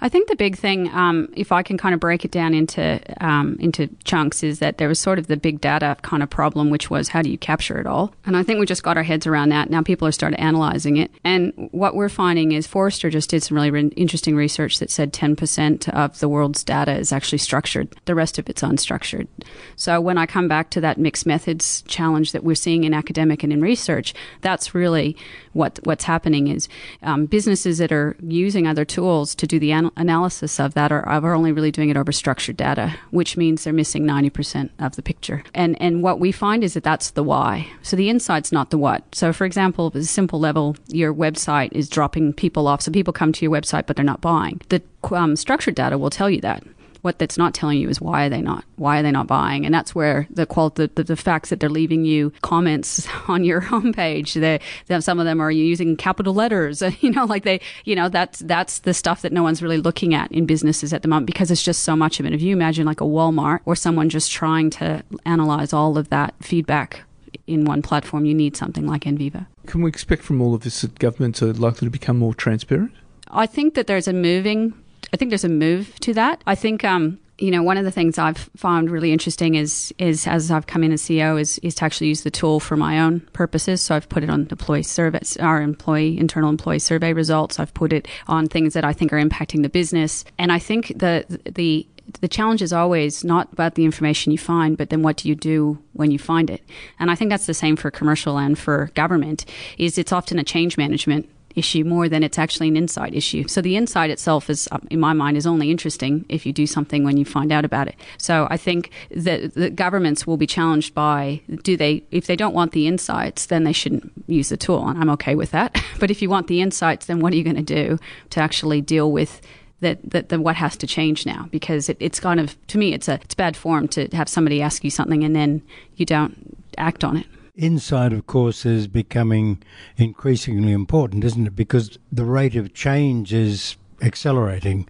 I 0.00 0.08
think 0.08 0.28
the 0.28 0.36
big 0.36 0.56
thing, 0.56 0.88
um, 0.90 1.28
if 1.36 1.52
I 1.52 1.62
can 1.62 1.78
kind 1.78 1.94
of 1.94 2.00
break 2.00 2.24
it 2.24 2.30
down 2.30 2.54
into 2.54 3.00
um, 3.24 3.56
into 3.60 3.88
chunks, 4.04 4.42
is 4.42 4.58
that 4.58 4.78
there 4.78 4.88
was 4.88 4.98
sort 4.98 5.18
of 5.18 5.26
the 5.26 5.36
big 5.36 5.60
data 5.60 5.96
kind 6.02 6.22
of 6.22 6.30
problem, 6.30 6.70
which 6.70 6.90
was 6.90 7.08
how 7.08 7.22
do 7.22 7.30
you 7.30 7.38
capture 7.38 7.78
it 7.78 7.86
all? 7.86 8.14
And 8.24 8.36
I 8.36 8.42
think 8.42 8.60
we 8.60 8.66
just 8.66 8.82
got 8.82 8.96
our 8.96 9.02
heads 9.02 9.26
around 9.26 9.50
that. 9.50 9.70
Now 9.70 9.82
people 9.82 10.06
are 10.06 10.12
started 10.12 10.40
analyzing 10.40 10.96
it, 10.96 11.10
and 11.24 11.52
what 11.72 11.94
we're 11.94 12.08
finding 12.08 12.52
is 12.52 12.66
Forrester 12.66 13.10
just 13.10 13.30
did 13.30 13.42
some 13.42 13.56
really 13.56 13.70
re- 13.70 13.92
interesting 13.96 14.36
research 14.36 14.78
that 14.78 14.90
said 14.90 15.12
10% 15.12 15.88
of 15.90 16.18
the 16.20 16.28
world's 16.28 16.64
data 16.64 16.96
is 16.96 17.12
actually 17.12 17.38
structured. 17.38 17.94
The 18.04 18.14
rest 18.14 18.38
of 18.38 18.48
it's 18.48 18.62
unstructured. 18.62 19.28
So 19.76 20.00
when 20.00 20.18
I 20.18 20.26
come 20.26 20.48
back 20.48 20.70
to 20.70 20.80
that 20.80 20.98
mixed 20.98 21.26
methods 21.26 21.82
challenge 21.82 22.32
that 22.32 22.44
we're 22.44 22.54
seeing 22.54 22.84
in 22.84 22.94
academic 22.94 23.42
and 23.42 23.52
in 23.52 23.60
research, 23.60 24.14
that's 24.40 24.74
really 24.74 25.16
what 25.56 25.80
what's 25.84 26.04
happening 26.04 26.48
is 26.48 26.68
um, 27.02 27.26
businesses 27.26 27.78
that 27.78 27.92
are 27.92 28.16
using 28.22 28.66
other 28.66 28.84
tools 28.84 29.34
to 29.34 29.46
do 29.46 29.58
the 29.58 29.72
an- 29.72 29.90
analysis 29.96 30.60
of 30.60 30.74
that 30.74 30.92
are, 30.92 31.06
are 31.08 31.34
only 31.34 31.52
really 31.52 31.72
doing 31.72 31.88
it 31.88 31.96
over 31.96 32.12
structured 32.12 32.56
data, 32.56 32.94
which 33.10 33.36
means 33.36 33.64
they're 33.64 33.72
missing 33.72 34.04
90% 34.04 34.70
of 34.78 34.96
the 34.96 35.02
picture. 35.02 35.42
And 35.54 35.80
and 35.80 36.02
what 36.02 36.20
we 36.20 36.32
find 36.32 36.62
is 36.62 36.74
that 36.74 36.84
that's 36.84 37.10
the 37.10 37.24
why. 37.24 37.68
So 37.82 37.96
the 37.96 38.10
insight's 38.10 38.52
not 38.52 38.70
the 38.70 38.78
what. 38.78 39.02
So 39.14 39.32
for 39.32 39.44
example, 39.44 39.88
at 39.88 39.96
a 39.96 40.04
simple 40.04 40.38
level, 40.38 40.76
your 40.88 41.12
website 41.12 41.72
is 41.72 41.88
dropping 41.88 42.32
people 42.34 42.68
off. 42.68 42.82
So 42.82 42.92
people 42.92 43.12
come 43.12 43.32
to 43.32 43.44
your 43.44 43.52
website, 43.52 43.86
but 43.86 43.96
they're 43.96 44.04
not 44.04 44.20
buying. 44.20 44.60
The 44.68 44.82
um, 45.12 45.36
structured 45.36 45.74
data 45.74 45.98
will 45.98 46.10
tell 46.10 46.30
you 46.30 46.40
that. 46.42 46.62
What 47.06 47.20
that's 47.20 47.38
not 47.38 47.54
telling 47.54 47.78
you 47.78 47.88
is 47.88 48.00
why 48.00 48.26
are 48.26 48.28
they 48.28 48.42
not 48.42 48.64
why 48.74 48.98
are 48.98 49.02
they 49.04 49.12
not 49.12 49.28
buying, 49.28 49.64
and 49.64 49.72
that's 49.72 49.94
where 49.94 50.26
the 50.28 50.44
qual 50.44 50.70
the, 50.70 50.90
the, 50.92 51.04
the 51.04 51.14
facts 51.14 51.50
that 51.50 51.60
they're 51.60 51.70
leaving 51.70 52.04
you 52.04 52.32
comments 52.42 53.06
on 53.28 53.44
your 53.44 53.60
homepage. 53.60 54.34
They, 54.34 54.58
they 54.88 55.00
some 55.00 55.20
of 55.20 55.24
them 55.24 55.40
are 55.40 55.52
using 55.52 55.96
capital 55.96 56.34
letters. 56.34 56.82
You 57.06 57.12
know, 57.12 57.26
like 57.26 57.44
they 57.44 57.60
you 57.84 57.94
know 57.94 58.08
that's 58.08 58.40
that's 58.40 58.80
the 58.80 58.92
stuff 58.92 59.22
that 59.22 59.32
no 59.32 59.44
one's 59.44 59.62
really 59.62 59.78
looking 59.78 60.14
at 60.14 60.32
in 60.32 60.46
businesses 60.46 60.92
at 60.92 61.02
the 61.02 61.08
moment 61.08 61.26
because 61.26 61.52
it's 61.52 61.62
just 61.62 61.84
so 61.84 61.94
much 61.94 62.18
of 62.18 62.26
it. 62.26 62.32
If 62.32 62.42
you 62.42 62.52
imagine 62.52 62.86
like 62.86 63.00
a 63.00 63.04
Walmart 63.04 63.60
or 63.66 63.76
someone 63.76 64.08
just 64.08 64.32
trying 64.32 64.70
to 64.70 65.04
analyze 65.24 65.72
all 65.72 65.96
of 65.96 66.08
that 66.08 66.34
feedback 66.40 67.02
in 67.46 67.66
one 67.66 67.82
platform, 67.82 68.24
you 68.24 68.34
need 68.34 68.56
something 68.56 68.86
like 68.86 69.02
NVivo 69.02 69.46
Can 69.66 69.82
we 69.82 69.88
expect 69.88 70.24
from 70.24 70.40
all 70.40 70.54
of 70.54 70.62
this 70.62 70.80
that 70.80 70.98
governments 70.98 71.40
are 71.40 71.52
likely 71.52 71.86
to 71.86 71.90
become 71.90 72.18
more 72.18 72.34
transparent? 72.34 72.92
I 73.28 73.46
think 73.46 73.74
that 73.74 73.86
there's 73.86 74.08
a 74.08 74.12
moving. 74.12 74.74
I 75.16 75.18
think 75.18 75.30
there's 75.30 75.44
a 75.44 75.48
move 75.48 75.98
to 76.00 76.12
that. 76.12 76.42
I 76.46 76.54
think 76.54 76.84
um, 76.84 77.18
you 77.38 77.50
know, 77.50 77.62
one 77.62 77.78
of 77.78 77.86
the 77.86 77.90
things 77.90 78.18
I've 78.18 78.50
found 78.54 78.90
really 78.90 79.12
interesting 79.12 79.54
is 79.54 79.90
is 79.96 80.26
as 80.26 80.50
I've 80.50 80.66
come 80.66 80.84
in 80.84 80.92
as 80.92 81.00
CEO 81.00 81.40
is 81.40 81.58
is 81.60 81.74
to 81.76 81.86
actually 81.86 82.08
use 82.08 82.20
the 82.22 82.30
tool 82.30 82.60
for 82.60 82.76
my 82.76 83.00
own 83.00 83.20
purposes. 83.32 83.80
So 83.80 83.94
I've 83.94 84.10
put 84.10 84.22
it 84.22 84.28
on 84.28 84.46
employee 84.50 84.82
surveys, 84.82 85.38
our 85.38 85.62
employee 85.62 86.18
internal 86.18 86.50
employee 86.50 86.80
survey 86.80 87.14
results. 87.14 87.58
I've 87.58 87.72
put 87.72 87.94
it 87.94 88.06
on 88.28 88.46
things 88.46 88.74
that 88.74 88.84
I 88.84 88.92
think 88.92 89.10
are 89.10 89.18
impacting 89.18 89.62
the 89.62 89.70
business, 89.70 90.26
and 90.36 90.52
I 90.52 90.58
think 90.58 90.88
the 90.88 91.24
the 91.50 91.86
the 92.20 92.28
challenge 92.28 92.60
is 92.60 92.74
always 92.74 93.24
not 93.24 93.50
about 93.54 93.74
the 93.74 93.86
information 93.86 94.32
you 94.32 94.38
find, 94.38 94.76
but 94.76 94.90
then 94.90 95.00
what 95.00 95.16
do 95.16 95.30
you 95.30 95.34
do 95.34 95.78
when 95.94 96.10
you 96.10 96.18
find 96.18 96.50
it? 96.50 96.62
And 96.98 97.10
I 97.10 97.14
think 97.14 97.30
that's 97.30 97.46
the 97.46 97.54
same 97.54 97.76
for 97.76 97.90
commercial 97.90 98.36
and 98.36 98.58
for 98.58 98.90
government. 98.94 99.46
Is 99.78 99.96
it's 99.96 100.12
often 100.12 100.38
a 100.38 100.44
change 100.44 100.76
management 100.76 101.26
issue 101.56 101.82
more 101.82 102.08
than 102.08 102.22
it's 102.22 102.38
actually 102.38 102.68
an 102.68 102.76
insight 102.76 103.14
issue. 103.14 103.48
So 103.48 103.60
the 103.60 103.76
insight 103.76 104.10
itself 104.10 104.48
is, 104.48 104.68
um, 104.70 104.86
in 104.90 105.00
my 105.00 105.14
mind, 105.14 105.36
is 105.36 105.46
only 105.46 105.70
interesting 105.70 106.24
if 106.28 106.46
you 106.46 106.52
do 106.52 106.66
something 106.66 107.02
when 107.02 107.16
you 107.16 107.24
find 107.24 107.50
out 107.50 107.64
about 107.64 107.88
it. 107.88 107.96
So 108.18 108.46
I 108.50 108.58
think 108.58 108.90
that 109.10 109.54
the 109.54 109.70
governments 109.70 110.26
will 110.26 110.36
be 110.36 110.46
challenged 110.46 110.94
by 110.94 111.40
do 111.62 111.76
they 111.76 112.04
if 112.10 112.26
they 112.26 112.36
don't 112.36 112.54
want 112.54 112.72
the 112.72 112.86
insights, 112.86 113.46
then 113.46 113.64
they 113.64 113.72
shouldn't 113.72 114.12
use 114.26 114.50
the 114.50 114.56
tool, 114.56 114.86
and 114.86 114.98
I'm 114.98 115.10
okay 115.10 115.34
with 115.34 115.50
that. 115.50 115.82
but 115.98 116.10
if 116.10 116.22
you 116.22 116.28
want 116.28 116.46
the 116.46 116.60
insights, 116.60 117.06
then 117.06 117.20
what 117.20 117.32
are 117.32 117.36
you 117.36 117.44
going 117.44 117.56
to 117.56 117.62
do 117.62 117.98
to 118.30 118.40
actually 118.40 118.80
deal 118.80 119.10
with 119.10 119.40
that, 119.80 119.98
that, 120.10 120.28
that 120.30 120.40
what 120.40 120.56
has 120.56 120.76
to 120.78 120.86
change 120.86 121.26
now 121.26 121.48
because 121.50 121.88
it, 121.88 121.98
it's 122.00 122.18
kind 122.18 122.40
of 122.40 122.56
to 122.68 122.78
me 122.78 122.94
it's 122.94 123.08
a 123.08 123.14
it's 123.14 123.34
bad 123.34 123.54
form 123.54 123.86
to 123.88 124.08
have 124.16 124.26
somebody 124.26 124.62
ask 124.62 124.82
you 124.82 124.90
something 124.90 125.22
and 125.22 125.36
then 125.36 125.60
you 125.96 126.06
don't 126.06 126.56
act 126.78 127.04
on 127.04 127.18
it 127.18 127.26
insight, 127.56 128.12
of 128.12 128.26
course, 128.26 128.66
is 128.66 128.86
becoming 128.86 129.62
increasingly 129.96 130.72
important, 130.72 131.24
isn't 131.24 131.46
it? 131.46 131.56
Because 131.56 131.98
the 132.12 132.24
rate 132.24 132.54
of 132.54 132.74
change 132.74 133.32
is 133.32 133.76
accelerating 134.02 134.88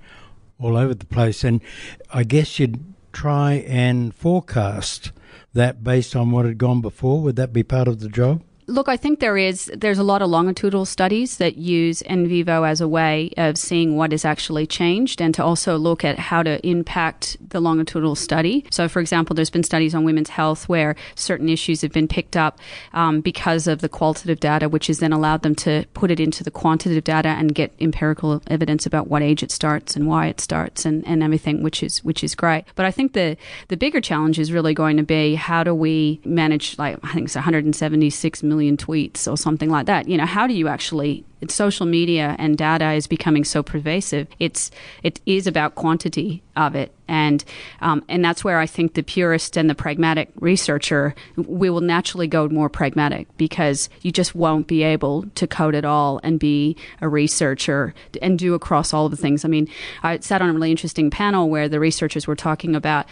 all 0.58 0.76
over 0.76 0.94
the 0.94 1.06
place. 1.06 1.44
And 1.44 1.61
I 2.12 2.25
guess 2.25 2.58
you'd 2.58 2.82
try 3.12 3.64
and 3.66 4.14
forecast 4.14 5.12
that 5.54 5.82
based 5.82 6.14
on 6.14 6.30
what 6.30 6.44
had 6.44 6.58
gone 6.58 6.80
before. 6.80 7.20
Would 7.23 7.37
that 7.37 7.52
be 7.52 7.62
part 7.62 7.88
of 7.88 8.00
the 8.00 8.08
job? 8.08 8.42
Look, 8.68 8.88
I 8.88 8.96
think 8.96 9.20
there 9.20 9.37
is 9.37 9.70
there's 9.76 9.99
a 9.99 10.02
lot 10.02 10.23
of 10.23 10.28
longitudinal 10.28 10.87
studies 10.87 11.37
that 11.37 11.56
use 11.56 12.02
NVivo 12.02 12.68
as 12.68 12.80
a 12.80 12.88
way 12.88 13.30
of 13.37 13.56
seeing 13.56 13.96
what 13.96 14.11
has 14.11 14.25
actually 14.25 14.66
changed 14.66 15.23
and 15.23 15.32
to 15.35 15.44
also 15.44 15.76
look 15.76 16.04
at 16.04 16.18
how 16.18 16.42
to 16.42 16.66
impact 16.66 17.37
the 17.50 17.61
longitudinal 17.61 18.16
study. 18.16 18.66
So, 18.73 18.88
for 18.88 18.99
example, 18.99 19.37
there's 19.37 19.50
been 19.50 19.62
studies 19.62 19.94
on 19.94 20.02
women's 20.02 20.30
health 20.30 20.68
where 20.68 20.96
certain 21.14 21.49
issues 21.49 21.82
have 21.82 21.92
been 21.92 22.08
picked 22.08 22.37
up 22.37 22.58
um, 22.92 23.20
because 23.20 23.68
of 23.68 23.82
the 23.82 23.88
qualitative 23.88 24.40
data, 24.40 24.68
which 24.68 24.88
has 24.88 24.99
then 24.99 25.12
allowed 25.12 25.42
them 25.42 25.54
to 25.56 25.85
put 25.94 26.11
it 26.11 26.18
into 26.18 26.42
the 26.42 26.50
quantitative 26.50 27.04
data 27.04 27.28
and 27.28 27.54
get 27.54 27.73
empirical 27.78 28.42
evidence 28.49 28.85
about 28.85 29.06
what 29.06 29.23
age 29.23 29.44
it 29.44 29.52
starts 29.52 29.94
and 29.94 30.08
why 30.08 30.26
it 30.26 30.40
starts 30.40 30.85
and, 30.85 31.06
and 31.06 31.23
everything, 31.23 31.62
which 31.62 31.85
is 31.85 32.02
which 32.02 32.25
is 32.25 32.35
great. 32.35 32.64
But 32.75 32.85
I 32.85 32.90
think 32.90 33.12
the 33.12 33.37
the 33.68 33.76
bigger 33.76 34.00
challenge 34.00 34.40
is 34.40 34.50
really 34.50 34.75
going 34.75 34.96
to 34.96 35.04
be 35.04 35.37
how 35.37 35.62
do 35.62 35.73
we 35.73 36.20
manage 36.25 36.76
like 36.80 36.99
I 37.04 37.12
think 37.12 37.26
it's 37.26 37.37
176 37.37 38.42
million 38.42 38.56
million 38.57 38.77
tweets 38.77 39.31
or 39.31 39.37
something 39.37 39.71
like 39.71 39.87
that. 39.87 40.09
You 40.09 40.17
know, 40.17 40.27
how 40.27 40.47
do 40.47 40.55
you 40.55 40.69
actually 40.69 41.25
social 41.49 41.87
media 41.87 42.35
and 42.39 42.57
data 42.57 42.93
is 42.93 43.07
becoming 43.07 43.45
so 43.45 43.63
pervasive. 43.63 44.27
It's 44.39 44.71
it 45.03 45.21
is 45.27 45.47
about 45.47 45.75
quantity 45.75 46.43
of 46.57 46.75
it, 46.75 46.93
and 47.09 47.45
um, 47.81 48.05
and 48.09 48.25
that's 48.25 48.43
where 48.43 48.59
I 48.59 48.67
think 48.67 48.95
the 48.95 49.03
purist 49.03 49.57
and 49.57 49.69
the 49.69 49.75
pragmatic 49.75 50.31
researcher 50.37 51.15
we 51.37 51.69
will 51.71 51.81
naturally 51.81 52.27
go 52.27 52.49
more 52.49 52.69
pragmatic 52.69 53.29
because 53.37 53.89
you 54.03 54.13
just 54.13 54.35
won't 54.35 54.67
be 54.67 54.83
able 54.83 55.25
to 55.35 55.47
code 55.47 55.75
it 55.75 55.85
all 55.85 56.21
and 56.23 56.41
be 56.41 56.77
a 57.01 57.09
researcher 57.09 57.95
and 58.23 58.39
do 58.39 58.55
across 58.55 58.93
all 58.93 59.07
of 59.07 59.11
the 59.11 59.17
things. 59.17 59.45
I 59.45 59.49
mean, 59.49 59.69
I 60.03 60.19
sat 60.21 60.43
on 60.43 60.49
a 60.49 60.53
really 60.53 60.71
interesting 60.71 61.11
panel 61.11 61.51
where 61.51 61.69
the 61.69 61.81
researchers 61.81 62.27
were 62.27 62.37
talking 62.37 62.75
about 62.75 63.07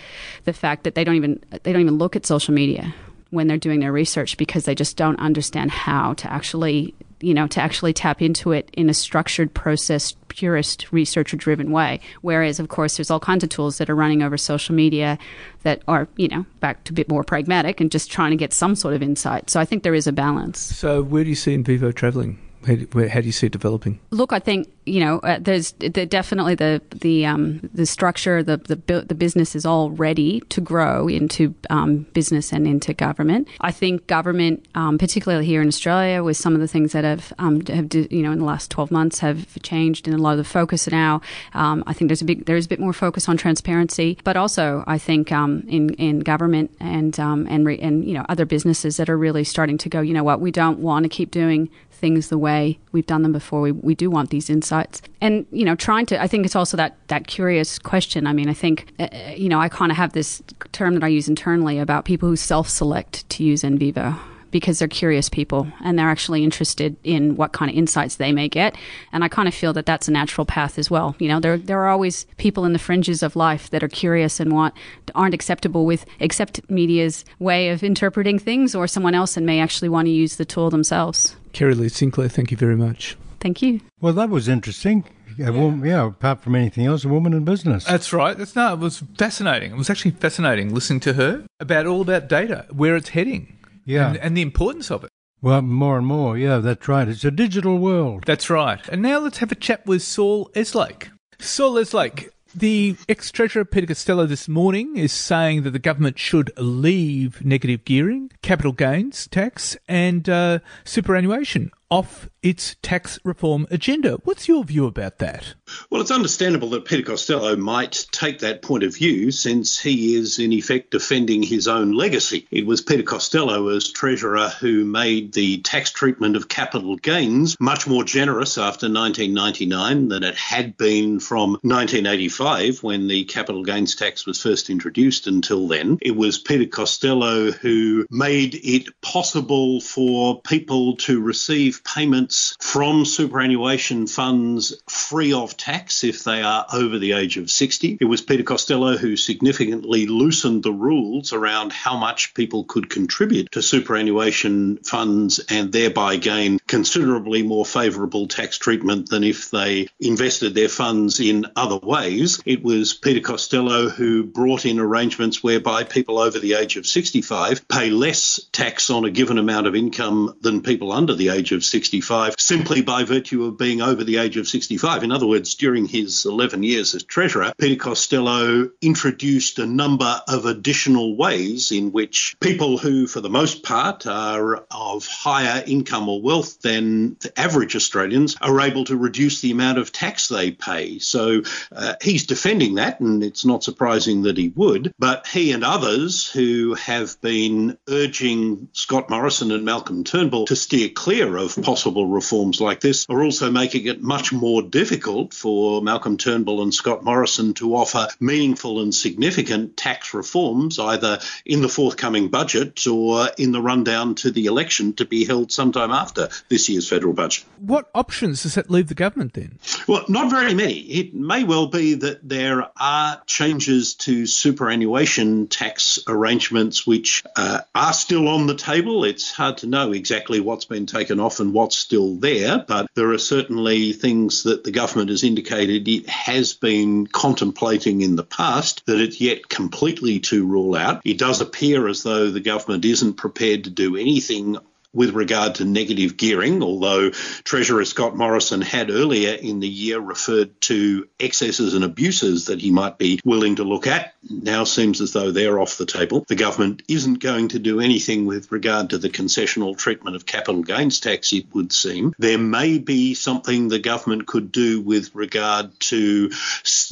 the 0.45 0.53
fact 0.53 0.85
that 0.85 0.95
they 0.95 1.05
don't 1.05 1.17
even 1.17 1.43
they 1.63 1.73
don't 1.73 1.83
even 1.83 1.99
look 1.99 2.17
at 2.17 2.27
social 2.27 2.55
media 2.55 2.95
when 3.35 3.47
they're 3.47 3.59
doing 3.59 3.81
their 3.81 3.93
research 3.93 4.37
because 4.37 4.65
they 4.65 4.75
just 4.75 4.97
don't 4.97 5.19
understand 5.19 5.71
how 5.71 6.15
to 6.15 6.33
actually 6.33 6.95
you 7.21 7.33
know 7.33 7.47
to 7.47 7.61
actually 7.61 7.93
tap 7.93 8.21
into 8.21 8.53
it 8.53 8.71
in 8.75 8.89
a 8.91 8.95
structured 8.95 9.53
process 9.55 10.15
purist 10.29 10.93
researcher 10.93 11.37
driven 11.37 11.71
way. 11.71 12.01
Whereas 12.23 12.61
of 12.61 12.69
course 12.69 12.97
there's 12.97 13.11
all 13.11 13.21
kinds 13.21 13.45
of 13.45 13.51
tools 13.51 13.79
that 13.79 13.89
are 13.89 13.97
running 13.97 14.23
over 14.23 14.37
social 14.37 14.75
media 14.75 15.19
that 15.63 15.83
are 15.89 16.09
you 16.17 16.29
know 16.29 16.45
back 16.61 16.85
to 16.85 16.93
a 16.93 16.95
bit 16.95 17.09
more 17.09 17.25
pragmatic 17.25 17.81
and 17.81 17.91
just 17.91 18.11
trying 18.11 18.31
to 18.31 18.37
get 18.37 18.53
some 18.53 18.75
sort 18.75 18.95
of 18.95 19.03
insight. 19.03 19.51
So 19.51 19.61
i 19.61 19.65
think 19.65 19.83
there 19.83 19.95
is 19.95 20.07
a 20.07 20.13
balance. 20.13 20.59
So 20.59 21.03
where 21.03 21.25
do 21.25 21.31
you 21.31 21.37
see 21.37 21.57
NVivo 21.57 21.95
traveling 21.95 22.39
how 22.67 22.75
do, 22.75 23.09
how 23.09 23.21
do 23.21 23.27
you 23.27 23.33
see 23.33 23.47
it 23.47 23.53
developing? 23.53 24.01
Look, 24.11 24.33
I 24.33 24.39
think 24.39 24.73
you 24.87 25.01
know 25.01 25.19
uh, 25.21 25.39
there's 25.41 25.73
the, 25.73 26.07
definitely 26.07 26.55
the 26.55 26.81
the 26.91 27.27
um, 27.27 27.69
the 27.75 27.87
structure, 27.87 28.43
the, 28.43 28.57
the 28.57 29.01
the 29.03 29.15
business 29.15 29.55
is 29.55 29.67
all 29.67 29.91
ready 29.91 30.41
to 30.49 30.61
grow 30.61 31.09
into 31.09 31.55
um, 31.71 32.07
business 32.13 32.53
and 32.53 32.67
into 32.67 32.95
government. 32.95 33.49
I 33.61 33.71
think 33.71 34.07
government, 34.07 34.67
um, 34.75 34.99
particularly 34.99 35.47
here 35.47 35.63
in 35.63 35.69
Australia, 35.69 36.23
with 36.23 36.37
some 36.37 36.55
of 36.55 36.61
the 36.61 36.69
things 36.69 36.93
that 36.93 37.05
have 37.05 37.33
um, 37.39 37.65
have 37.67 37.93
you 37.95 38.23
know 38.23 38.33
in 38.33 38.39
the 38.39 38.45
last 38.45 38.71
twelve 38.71 38.91
months 38.91 39.19
have 39.21 39.61
changed, 39.63 40.07
and 40.07 40.15
a 40.15 40.23
lot 40.23 40.33
of 40.33 40.39
the 40.39 40.45
focus 40.45 40.89
now. 40.89 41.21
Um, 41.53 41.85
I 41.87 41.93
think 41.93 42.09
there's 42.09 42.23
a 42.23 42.27
big 42.27 42.47
there's 42.47 42.67
a 42.67 42.69
bit 42.69 42.81
more 42.81 42.93
focus 42.93 43.29
on 43.29 43.37
transparency, 43.37 44.19
but 44.25 44.37
also 44.37 44.85
I 44.87 44.99
think 44.99 45.33
um, 45.33 45.65
in 45.69 45.95
in 45.95 46.21
government 46.21 46.71
and 46.81 47.19
and 47.19 47.67
re, 47.67 47.79
and 47.79 48.05
you 48.05 48.15
know 48.15 48.25
other 48.29 48.47
businesses 48.47 48.97
that 48.97 49.09
are 49.09 49.19
really 49.19 49.45
starting 49.45 49.79
to 49.79 49.89
go. 49.89 50.01
You 50.01 50.15
know 50.15 50.25
what, 50.25 50.41
we 50.41 50.51
don't 50.51 50.79
want 50.79 51.05
to 51.05 51.09
keep 51.09 51.31
doing 51.31 51.71
things 51.95 52.29
the 52.29 52.39
way 52.39 52.79
we've 52.93 53.07
done 53.07 53.23
them 53.23 53.33
before. 53.33 53.61
We, 53.61 53.73
we 53.73 53.95
do 53.95 54.11
want 54.11 54.31
these 54.31 54.51
insights. 54.51 55.03
And, 55.21 55.47
you 55.51 55.65
know, 55.65 55.75
trying 55.75 56.07
to, 56.07 56.21
I 56.21 56.27
think 56.27 56.45
it's 56.45 56.57
also 56.57 56.77
that, 56.77 56.97
that 57.09 57.27
curious 57.27 57.79
question. 57.79 58.27
I 58.27 58.33
mean, 58.33 58.49
I 58.49 58.55
think, 58.55 58.93
uh, 58.99 59.09
you 59.37 59.49
know, 59.49 59.61
I 59.61 59.69
kind 59.69 59.91
of 59.91 59.97
have 59.97 60.13
this 60.13 60.43
term 60.73 60.95
that 60.95 61.05
I 61.05 61.09
use 61.09 61.29
internally 61.29 61.79
about 61.79 62.05
people 62.05 62.29
who 62.29 62.37
self 62.37 62.69
select 62.69 63.29
to 63.31 63.45
use 63.45 63.63
NVivo 63.63 64.19
because 64.55 64.79
they're 64.79 64.87
curious 64.87 65.29
people 65.29 65.67
and 65.83 65.99
they're 65.99 66.09
actually 66.09 66.45
interested 66.45 66.95
in 67.03 67.35
what 67.35 67.51
kind 67.51 67.69
of 67.69 67.77
insights 67.77 68.15
they 68.15 68.31
may 68.31 68.49
get. 68.49 68.77
And 69.13 69.25
I 69.25 69.29
kind 69.29 69.49
of 69.49 69.55
feel 69.55 69.73
that 69.73 69.85
that's 69.85 70.07
a 70.07 70.13
natural 70.13 70.45
path 70.45 70.79
as 70.79 70.89
well. 70.89 71.17
You 71.19 71.27
know, 71.27 71.41
there 71.41 71.59
there 71.59 71.81
are 71.81 71.89
always 71.89 72.25
people 72.37 72.65
in 72.65 72.73
the 72.73 72.79
fringes 72.79 73.25
of 73.25 73.35
life 73.35 73.69
that 73.71 73.83
are 73.83 73.89
curious 73.89 74.39
and 74.39 74.53
want 74.53 74.73
aren't 75.13 75.35
acceptable 75.35 75.87
with 75.87 76.07
accept 76.21 76.61
media's 76.71 77.25
way 77.41 77.71
of 77.71 77.83
interpreting 77.83 78.39
things, 78.39 78.77
or 78.77 78.87
someone 78.87 79.13
else 79.13 79.37
and 79.37 79.45
may 79.45 79.59
actually 79.59 79.89
want 79.89 80.07
to 80.07 80.13
use 80.13 80.37
the 80.37 80.45
tool 80.45 80.71
themselves. 80.71 81.35
Kerry-Lee 81.55 81.89
Sinclair, 81.89 82.29
thank 82.29 82.51
you 82.51 82.57
very 82.57 82.77
much. 82.77 83.17
Thank 83.41 83.63
you. 83.63 83.81
Well, 84.01 84.13
that 84.15 84.29
was 84.29 84.49
interesting. 84.49 85.05
A 85.39 85.53
woman, 85.53 85.89
yeah, 85.89 86.07
apart 86.07 86.43
from 86.43 86.55
anything 86.55 86.87
else, 86.87 87.05
a 87.05 87.09
woman 87.09 87.33
in 87.33 87.45
business. 87.45 87.85
That's 87.85 88.13
right. 88.13 88.37
That's 88.37 88.55
no, 88.55 88.73
it 88.73 88.79
was 88.79 89.03
fascinating. 89.19 89.73
It 89.73 89.77
was 89.77 89.91
actually 89.91 90.13
fascinating 90.13 90.73
listening 90.73 91.01
to 91.01 91.15
her 91.15 91.45
about 91.59 91.87
all 91.87 92.01
about 92.03 92.29
data, 92.29 92.67
where 92.71 92.95
it's 92.95 93.11
heading, 93.11 93.59
yeah, 93.85 94.09
and, 94.09 94.17
and 94.19 94.37
the 94.37 94.43
importance 94.43 94.91
of 94.91 95.03
it. 95.05 95.11
Well, 95.43 95.61
more 95.63 95.99
and 95.99 96.07
more, 96.07 96.39
yeah, 96.39 96.59
that's 96.59 96.89
right. 96.89 97.09
It's 97.09 97.25
a 97.25 97.31
digital 97.31 97.79
world. 97.79 98.25
That's 98.27 98.49
right. 98.49 98.81
And 98.89 99.03
now 99.03 99.19
let's 99.19 99.39
have 99.39 99.53
a 99.53 99.57
chat 99.57 99.85
with 99.87 100.03
Saul 100.03 100.51
Eslake. 100.55 101.11
Saul 101.39 101.75
Eslake, 101.75 102.29
the 102.55 102.97
ex 103.09 103.31
Treasurer 103.31 103.65
Peter 103.65 103.87
Costello 103.87 104.27
this 104.27 104.49
morning 104.49 104.97
is 104.97 105.13
saying 105.13 105.63
that 105.63 105.71
the 105.71 105.79
government 105.79 106.19
should 106.19 106.53
leave 106.57 107.45
negative 107.45 107.85
gearing, 107.85 108.31
capital 108.43 108.73
gains 108.73 109.27
tax, 109.27 109.77
and 109.89 110.29
uh, 110.29 110.61
superannuation 110.85 111.71
off 111.91 112.29
its 112.43 112.77
tax 112.83 113.19
reform 113.25 113.67
agenda. 113.71 114.19
What's 114.25 114.49
your 114.49 114.65
view 114.65 114.87
about 114.87 115.19
that? 115.19 115.55
Well, 115.91 116.01
it's 116.01 116.11
understandable 116.11 116.71
that 116.71 116.85
Peter 116.85 117.03
Costello 117.03 117.57
might 117.57 118.07
take 118.13 118.41
that 118.41 118.63
point 118.63 118.85
of 118.85 118.95
view 118.95 119.31
since 119.31 119.79
he 119.79 120.15
is, 120.15 120.39
in 120.39 120.53
effect, 120.53 120.91
defending 120.91 121.43
his 121.43 121.69
own 121.69 121.93
legacy. 121.93 122.47
It 122.51 122.67
was 122.67 122.83
Peter 122.83 123.03
Costello, 123.03 123.69
as 123.69 123.91
Treasurer, 123.91 124.49
who 124.61 124.85
made 124.85 125.33
the 125.33 125.63
tax 125.63 125.91
treatment 125.91 126.37
of 126.37 126.49
capital 126.49 126.97
gains 126.97 127.57
much 127.61 127.87
more 127.87 128.05
generous 128.05 128.59
after 128.59 128.87
1999 128.87 130.09
than 130.09 130.23
it 130.23 130.37
had 130.37 130.77
been 130.77 131.21
from 131.21 131.53
1985 131.63 132.83
when 132.83 133.09
the 133.09 133.25
capital 133.25 133.63
gains 133.63 133.95
tax 133.95 134.27
was 134.27 134.43
first 134.43 134.69
introduced 134.69 135.27
until 135.27 135.69
then. 135.69 135.99
It 136.03 136.17
was 136.17 136.39
Peter 136.39 136.67
Costello 136.67 137.51
who 137.51 138.07
made 138.11 138.55
it 138.55 139.01
possible 139.01 139.81
for 139.81 140.41
people 140.43 140.97
to 140.97 141.21
receive 141.21 141.74
payments 141.83 142.57
from 142.61 143.05
superannuation 143.05 144.07
funds 144.07 144.75
free 144.89 145.33
of 145.33 145.57
tax 145.57 146.05
if 146.05 146.25
they 146.25 146.43
are 146.43 146.67
over 146.73 146.99
the 146.99 147.13
age 147.13 147.37
of 147.37 147.51
60. 147.51 147.99
It 148.01 148.05
was 148.05 148.21
Peter 148.21 148.43
Costello 148.43 148.97
who 148.97 149.17
significantly 149.17 150.07
loosened 150.07 150.63
the 150.63 150.73
rules 150.73 151.33
around 151.33 151.73
how 151.73 151.97
much 151.97 152.35
people 152.35 152.65
could 152.65 152.91
contribute 152.91 153.51
to 153.53 153.63
superannuation 153.63 154.79
funds 154.79 155.41
and 155.49 155.73
thereby 155.73 156.17
gain 156.17 156.59
considerably 156.67 157.43
more 157.43 157.67
favourable 157.67 158.29
tax 158.29 158.59
treatment 158.59 159.09
than 159.09 159.25
if 159.25 159.51
they 159.51 159.89
invested 160.01 160.55
their 160.55 160.69
funds 160.69 161.21
in 161.21 161.47
other 161.57 161.79
ways. 161.79 162.41
It 162.45 162.63
was 162.63 162.95
Peter 162.95 163.21
Costello 163.21 163.89
who 163.89 164.25
brought 164.25 164.67
in 164.67 164.79
arrangements 164.79 165.43
whereby 165.43 165.85
people 165.85 166.19
over 166.19 166.39
the 166.39 166.55
age 166.55 166.77
of 166.77 166.87
65 166.87 167.67
pay 167.69 167.91
less 167.91 168.41
tax 168.53 168.91
on 168.91 169.05
a 169.05 169.11
given 169.11 169.39
amount 169.39 169.67
of 169.67 169.75
income 169.75 170.37
than 170.41 170.63
people 170.63 170.93
under 170.93 171.15
the 171.15 171.31
age 171.31 171.53
of 171.53 171.64
65 171.65 172.35
simply 172.39 172.83
by 172.83 173.05
virtue 173.05 173.45
of 173.45 173.59
being 173.59 173.81
over 173.81 174.05
the 174.05 174.19
age 174.19 174.37
of 174.37 174.49
65. 174.49 175.03
In 175.03 175.13
other 175.13 175.27
words, 175.27 175.55
during 175.55 175.87
his 175.87 176.25
11 176.27 176.63
years 176.63 176.95
as 176.95 177.03
Treasurer, 177.03 177.53
Peter 177.59 177.83
Costello 177.83 178.71
introduced 178.81 179.59
a 179.59 179.67
number 179.67 180.21
of 180.29 180.47
additional 180.47 181.17
ways 181.17 181.73
in 181.73 181.93
which 181.93 182.37
people 182.41 182.79
who, 182.79 183.07
for 183.07 183.21
the 183.21 183.31
most 183.31 183.63
part, 183.63 184.07
are 184.07 184.65
of 184.71 185.07
higher 185.07 185.63
income 185.67 186.09
or 186.09 186.21
wealth 186.21 186.61
than 186.63 187.17
the 187.21 187.39
average 187.39 187.77
Australians 187.77 188.37
are 188.41 188.61
able 188.61 188.85
to 188.85 188.97
reduce 188.97 189.41
the 189.41 189.51
amount 189.51 189.79
of 189.79 189.93
tax 189.93 190.29
they 190.29 190.51
pay. 190.51 190.99
So 190.99 191.43
uh, 191.73 191.95
he's 192.03 192.27
defending 192.27 192.77
that, 192.77 193.01
and 193.01 193.23
it's 193.23 193.45
not 193.45 193.65
surprising 193.65 194.23
that 194.23 194.37
he 194.37 194.49
would. 194.49 194.93
But 194.99 195.27
he 195.27 195.53
and 195.53 195.65
others 195.65 196.31
who 196.31 196.75
have 196.75 197.21
been 197.21 197.79
urging 197.89 198.69
Scott 198.73 199.11
Morrison 199.11 199.53
and 199.53 199.65
Malcolm 199.65 200.05
Turnbull 200.05 200.47
to 200.47 200.57
steer 200.57 200.89
clear 200.89 201.37
of 201.57 201.65
possible 201.65 202.07
reforms 202.07 202.61
like 202.61 202.81
this 202.81 203.07
are 203.09 203.23
also 203.23 203.51
making 203.51 203.87
it 203.87 204.03
much 204.03 204.33
more 204.33 204.63
difficult 204.63 205.35
for 205.35 205.83
Malcolm 205.83 206.17
Turnbull 206.17 206.63
and 206.63 206.73
Scott 206.73 207.05
Morrison 207.05 207.55
to 207.55 207.75
offer 207.75 208.09
meaningful 208.21 208.81
and 208.81 208.95
significant 208.95 209.77
tax 209.77 210.15
reforms, 210.15 210.79
either 210.79 211.19
in 211.45 211.63
the 211.63 211.69
forthcoming 211.69 212.29
budget 212.29 212.87
or 212.87 213.29
in 213.39 213.53
the 213.53 213.61
rundown 213.61 214.15
to 214.17 214.31
the 214.31 214.47
election 214.47 214.93
to 214.95 215.05
be 215.05 215.25
held 215.25 215.53
sometime 215.53 215.91
after 215.91 216.29
this 216.49 216.69
year's 216.69 216.89
federal 216.89 217.13
budget. 217.13 217.45
What 217.59 217.91
options 217.95 218.43
does 218.43 218.55
that 218.55 218.71
leave 218.71 218.89
the 218.89 218.95
government 218.95 219.35
then? 219.35 219.59
Well, 219.87 220.05
not 220.09 220.31
very 220.31 220.55
many. 220.55 220.79
It 220.81 221.15
may 221.15 221.45
well 221.45 221.67
be 221.67 221.95
that 221.95 222.29
there 222.29 222.71
are 222.77 223.23
changes 223.27 223.95
to 223.95 224.27
superannuation 224.27 225.47
tax 225.49 225.99
arrangements 226.07 226.87
which 226.87 227.23
uh, 227.37 227.61
are 227.75 227.93
still 227.93 228.29
on 228.29 228.47
the 228.47 228.55
table. 228.55 229.05
It's 229.05 229.31
hard 229.31 229.59
to 229.59 229.67
know 229.67 229.93
exactly 229.93 230.41
what's 230.41 230.65
been 230.65 230.87
taken 230.87 231.21
off 231.21 231.41
and 231.45 231.53
what's 231.53 231.77
still 231.77 232.17
there, 232.17 232.65
but 232.67 232.87
there 232.95 233.11
are 233.11 233.19
certainly 233.19 233.93
things 233.93 234.45
that 234.45 234.65
the 234.65 234.73
government 234.73 235.11
has 235.11 235.23
indicated 235.23 235.87
it 235.87 236.09
has 236.09 236.55
been 236.55 237.07
contemplating 237.07 238.01
in 238.01 238.17
the 238.17 238.25
past 238.25 238.85
that 238.87 239.01
it's 239.01 239.21
yet 239.21 239.49
completely 239.49 240.21
to 240.21 240.47
rule 240.47 240.75
out. 240.75 241.03
It 241.05 241.19
does 241.19 241.41
appear 241.41 241.87
as 241.87 242.03
though 242.03 242.31
the 242.31 242.41
government 242.41 242.85
isn't 242.85 243.15
prepared 243.15 243.65
to 243.65 243.71
do 243.71 243.97
anything 243.97 244.57
with 244.95 245.11
regard 245.11 245.57
to 245.57 245.65
negative 245.65 246.17
gearing, 246.17 246.63
although 246.63 247.11
Treasurer 247.11 247.85
Scott 247.85 248.17
Morrison 248.17 248.63
had 248.63 248.91
earlier 248.91 249.35
in 249.35 249.61
the 249.61 249.69
year 249.69 249.99
referred 249.99 250.61
to 250.63 251.09
excesses 251.21 251.75
and 251.75 251.85
abuses 251.85 252.47
that 252.47 252.61
he 252.61 252.71
might 252.71 252.97
be 252.99 253.21
willing 253.25 253.57
to 253.57 253.65
look 253.65 253.87
at. 253.87 254.15
Now 254.29 254.65
seems 254.65 255.01
as 255.01 255.13
though 255.13 255.33
they're 255.33 255.61
off 255.61 255.77
the 255.77 255.87
table. 255.87 256.25
The 256.29 256.35
government 256.35 256.83
isn't 256.89 257.19
going 257.19 257.49
to 257.49 257.59
do 257.59 257.81
anything 257.81 258.25
with 258.25 258.51
regard 258.53 258.91
to 258.91 258.99
the 258.99 259.11
concessional 259.11 259.77
treatment 259.77 260.17
of 260.17 260.25
capital 260.25 260.63
gains 260.63 261.01
tax, 261.01 261.33
it 261.33 261.47
would 261.53 261.73
seem. 261.73 262.15
There 262.19 262.39
may 262.39 262.79
be 262.79 263.15
something 263.15 263.69
the 263.69 263.79
government 263.79 264.27
could 264.27 264.53
do 264.53 264.81
with 264.81 265.15
regard 265.15 265.79
to 265.81 266.31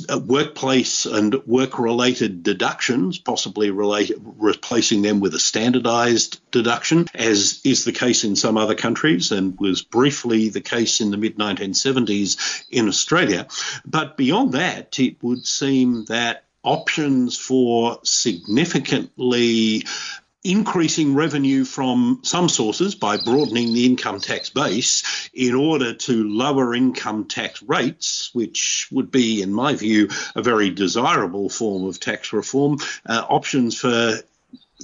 uh, 0.08 0.18
workplace 0.18 1.06
and 1.06 1.34
work 1.46 1.78
related 1.78 2.42
deductions, 2.42 3.18
possibly 3.18 3.70
related, 3.70 4.20
replacing 4.22 5.02
them 5.02 5.20
with 5.20 5.34
a 5.34 5.38
standardised 5.38 6.40
deduction, 6.50 7.06
as 7.14 7.60
is 7.64 7.84
the 7.84 7.91
the 7.92 7.98
case 7.98 8.24
in 8.24 8.36
some 8.36 8.56
other 8.56 8.74
countries 8.74 9.32
and 9.32 9.58
was 9.58 9.82
briefly 9.82 10.48
the 10.48 10.60
case 10.60 11.00
in 11.00 11.10
the 11.10 11.16
mid 11.16 11.36
1970s 11.36 12.64
in 12.70 12.88
Australia. 12.88 13.46
But 13.84 14.16
beyond 14.16 14.52
that, 14.52 14.98
it 14.98 15.22
would 15.22 15.46
seem 15.46 16.06
that 16.06 16.44
options 16.62 17.36
for 17.36 17.98
significantly 18.04 19.84
increasing 20.44 21.14
revenue 21.14 21.64
from 21.64 22.20
some 22.24 22.48
sources 22.48 22.96
by 22.96 23.16
broadening 23.16 23.72
the 23.72 23.86
income 23.86 24.20
tax 24.20 24.50
base 24.50 25.30
in 25.32 25.54
order 25.54 25.94
to 25.94 26.28
lower 26.28 26.74
income 26.74 27.26
tax 27.26 27.62
rates, 27.62 28.30
which 28.32 28.88
would 28.90 29.10
be, 29.10 29.42
in 29.42 29.52
my 29.52 29.74
view, 29.74 30.08
a 30.34 30.42
very 30.42 30.70
desirable 30.70 31.48
form 31.48 31.84
of 31.84 32.00
tax 32.00 32.32
reform. 32.32 32.78
Uh, 33.06 33.24
options 33.28 33.78
for 33.78 34.18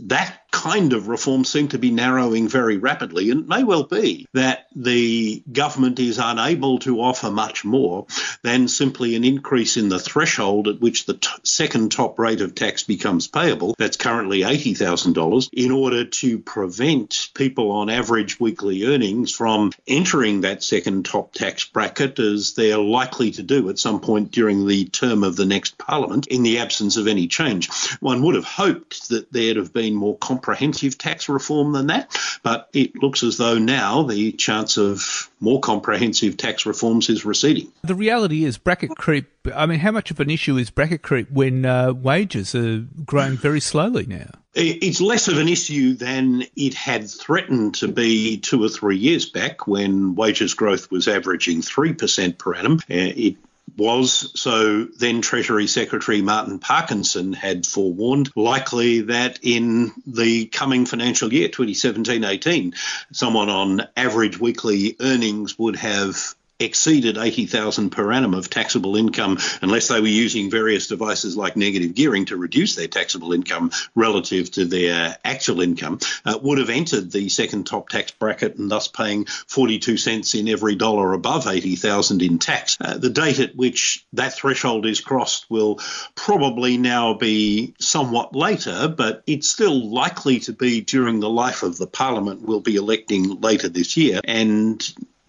that 0.02 0.47
kind 0.50 0.92
of 0.92 1.08
reform 1.08 1.44
seem 1.44 1.68
to 1.68 1.78
be 1.78 1.90
narrowing 1.90 2.48
very 2.48 2.78
rapidly. 2.78 3.30
And 3.30 3.42
it 3.42 3.48
may 3.48 3.64
well 3.64 3.84
be 3.84 4.26
that 4.32 4.66
the 4.74 5.42
government 5.50 5.98
is 5.98 6.18
unable 6.18 6.78
to 6.80 7.00
offer 7.00 7.30
much 7.30 7.64
more 7.64 8.06
than 8.42 8.68
simply 8.68 9.14
an 9.16 9.24
increase 9.24 9.76
in 9.76 9.88
the 9.88 9.98
threshold 9.98 10.68
at 10.68 10.80
which 10.80 11.06
the 11.06 11.14
t- 11.14 11.28
second 11.42 11.92
top 11.92 12.18
rate 12.18 12.40
of 12.40 12.54
tax 12.54 12.82
becomes 12.84 13.28
payable. 13.28 13.74
That's 13.78 13.96
currently 13.96 14.40
$80,000 14.40 15.48
in 15.52 15.70
order 15.70 16.04
to 16.04 16.38
prevent 16.38 17.30
people 17.34 17.70
on 17.72 17.90
average 17.90 18.40
weekly 18.40 18.84
earnings 18.86 19.34
from 19.34 19.72
entering 19.86 20.42
that 20.42 20.62
second 20.62 21.04
top 21.04 21.32
tax 21.32 21.64
bracket 21.64 22.18
as 22.18 22.54
they're 22.54 22.78
likely 22.78 23.32
to 23.32 23.42
do 23.42 23.68
at 23.68 23.78
some 23.78 24.00
point 24.00 24.30
during 24.30 24.66
the 24.66 24.86
term 24.86 25.24
of 25.24 25.36
the 25.36 25.46
next 25.46 25.78
parliament 25.78 26.26
in 26.28 26.42
the 26.42 26.58
absence 26.58 26.96
of 26.96 27.06
any 27.06 27.26
change. 27.26 27.70
One 28.00 28.22
would 28.22 28.34
have 28.34 28.44
hoped 28.44 29.08
that 29.10 29.32
there'd 29.32 29.56
have 29.56 29.72
been 29.72 29.94
more 29.94 30.16
comprehensive 30.38 30.96
tax 30.96 31.28
reform 31.28 31.72
than 31.72 31.88
that, 31.88 32.16
but 32.44 32.68
it 32.72 32.94
looks 33.02 33.24
as 33.24 33.38
though 33.38 33.58
now 33.58 34.04
the 34.04 34.32
chance 34.32 34.76
of 34.76 35.28
more 35.40 35.60
comprehensive 35.60 36.36
tax 36.36 36.64
reforms 36.64 37.08
is 37.08 37.24
receding. 37.24 37.72
The 37.82 37.96
reality 37.96 38.44
is 38.44 38.56
bracket 38.56 38.90
creep. 38.96 39.26
I 39.54 39.66
mean, 39.66 39.80
how 39.80 39.90
much 39.90 40.12
of 40.12 40.20
an 40.20 40.30
issue 40.30 40.56
is 40.56 40.70
bracket 40.70 41.02
creep 41.02 41.30
when 41.30 41.64
uh, 41.64 41.92
wages 41.92 42.54
are 42.54 42.86
growing 43.04 43.36
very 43.36 43.60
slowly 43.60 44.06
now? 44.06 44.30
It's 44.54 45.00
less 45.00 45.28
of 45.28 45.38
an 45.38 45.48
issue 45.48 45.94
than 45.94 46.44
it 46.56 46.74
had 46.74 47.08
threatened 47.08 47.76
to 47.76 47.88
be 47.88 48.38
two 48.38 48.62
or 48.62 48.68
three 48.68 48.96
years 48.96 49.28
back 49.28 49.66
when 49.66 50.14
wages 50.14 50.54
growth 50.54 50.90
was 50.90 51.06
averaging 51.06 51.62
3% 51.62 52.38
per 52.38 52.54
annum. 52.54 52.78
Uh, 52.90 53.12
it 53.14 53.36
was. 53.76 54.32
So 54.38 54.84
then 54.84 55.20
Treasury 55.20 55.66
Secretary 55.66 56.22
Martin 56.22 56.58
Parkinson 56.58 57.32
had 57.32 57.66
forewarned 57.66 58.30
likely 58.36 59.02
that 59.02 59.40
in 59.42 59.92
the 60.06 60.46
coming 60.46 60.86
financial 60.86 61.32
year 61.32 61.48
2017 61.48 62.24
18 62.24 62.74
someone 63.12 63.48
on 63.48 63.82
average 63.96 64.38
weekly 64.38 64.96
earnings 65.00 65.58
would 65.58 65.76
have 65.76 66.34
exceeded 66.60 67.18
80,000 67.18 67.90
per 67.90 68.10
annum 68.12 68.34
of 68.34 68.50
taxable 68.50 68.96
income 68.96 69.38
unless 69.62 69.88
they 69.88 70.00
were 70.00 70.08
using 70.08 70.50
various 70.50 70.88
devices 70.88 71.36
like 71.36 71.56
negative 71.56 71.94
gearing 71.94 72.24
to 72.26 72.36
reduce 72.36 72.74
their 72.74 72.88
taxable 72.88 73.32
income 73.32 73.70
relative 73.94 74.50
to 74.50 74.64
their 74.64 75.16
actual 75.24 75.60
income 75.60 76.00
uh, 76.24 76.38
would 76.42 76.58
have 76.58 76.70
entered 76.70 77.12
the 77.12 77.28
second 77.28 77.66
top 77.66 77.88
tax 77.88 78.10
bracket 78.10 78.56
and 78.56 78.70
thus 78.70 78.88
paying 78.88 79.24
42 79.24 79.96
cents 79.96 80.34
in 80.34 80.48
every 80.48 80.74
dollar 80.74 81.12
above 81.12 81.46
80,000 81.46 82.22
in 82.22 82.38
tax. 82.38 82.76
Uh, 82.80 82.98
the 82.98 83.10
date 83.10 83.38
at 83.38 83.54
which 83.54 84.04
that 84.14 84.34
threshold 84.34 84.84
is 84.86 85.00
crossed 85.00 85.48
will 85.48 85.78
probably 86.16 86.76
now 86.76 87.14
be 87.14 87.74
somewhat 87.78 88.34
later, 88.34 88.88
but 88.88 89.22
it's 89.26 89.48
still 89.48 89.90
likely 89.90 90.40
to 90.40 90.52
be 90.52 90.80
during 90.80 91.20
the 91.20 91.30
life 91.30 91.62
of 91.62 91.78
the 91.78 91.86
parliament 91.86 92.42
we'll 92.42 92.60
be 92.60 92.76
electing 92.76 93.40
later 93.40 93.68
this 93.68 93.96
year. 93.96 94.20
And 94.24 94.82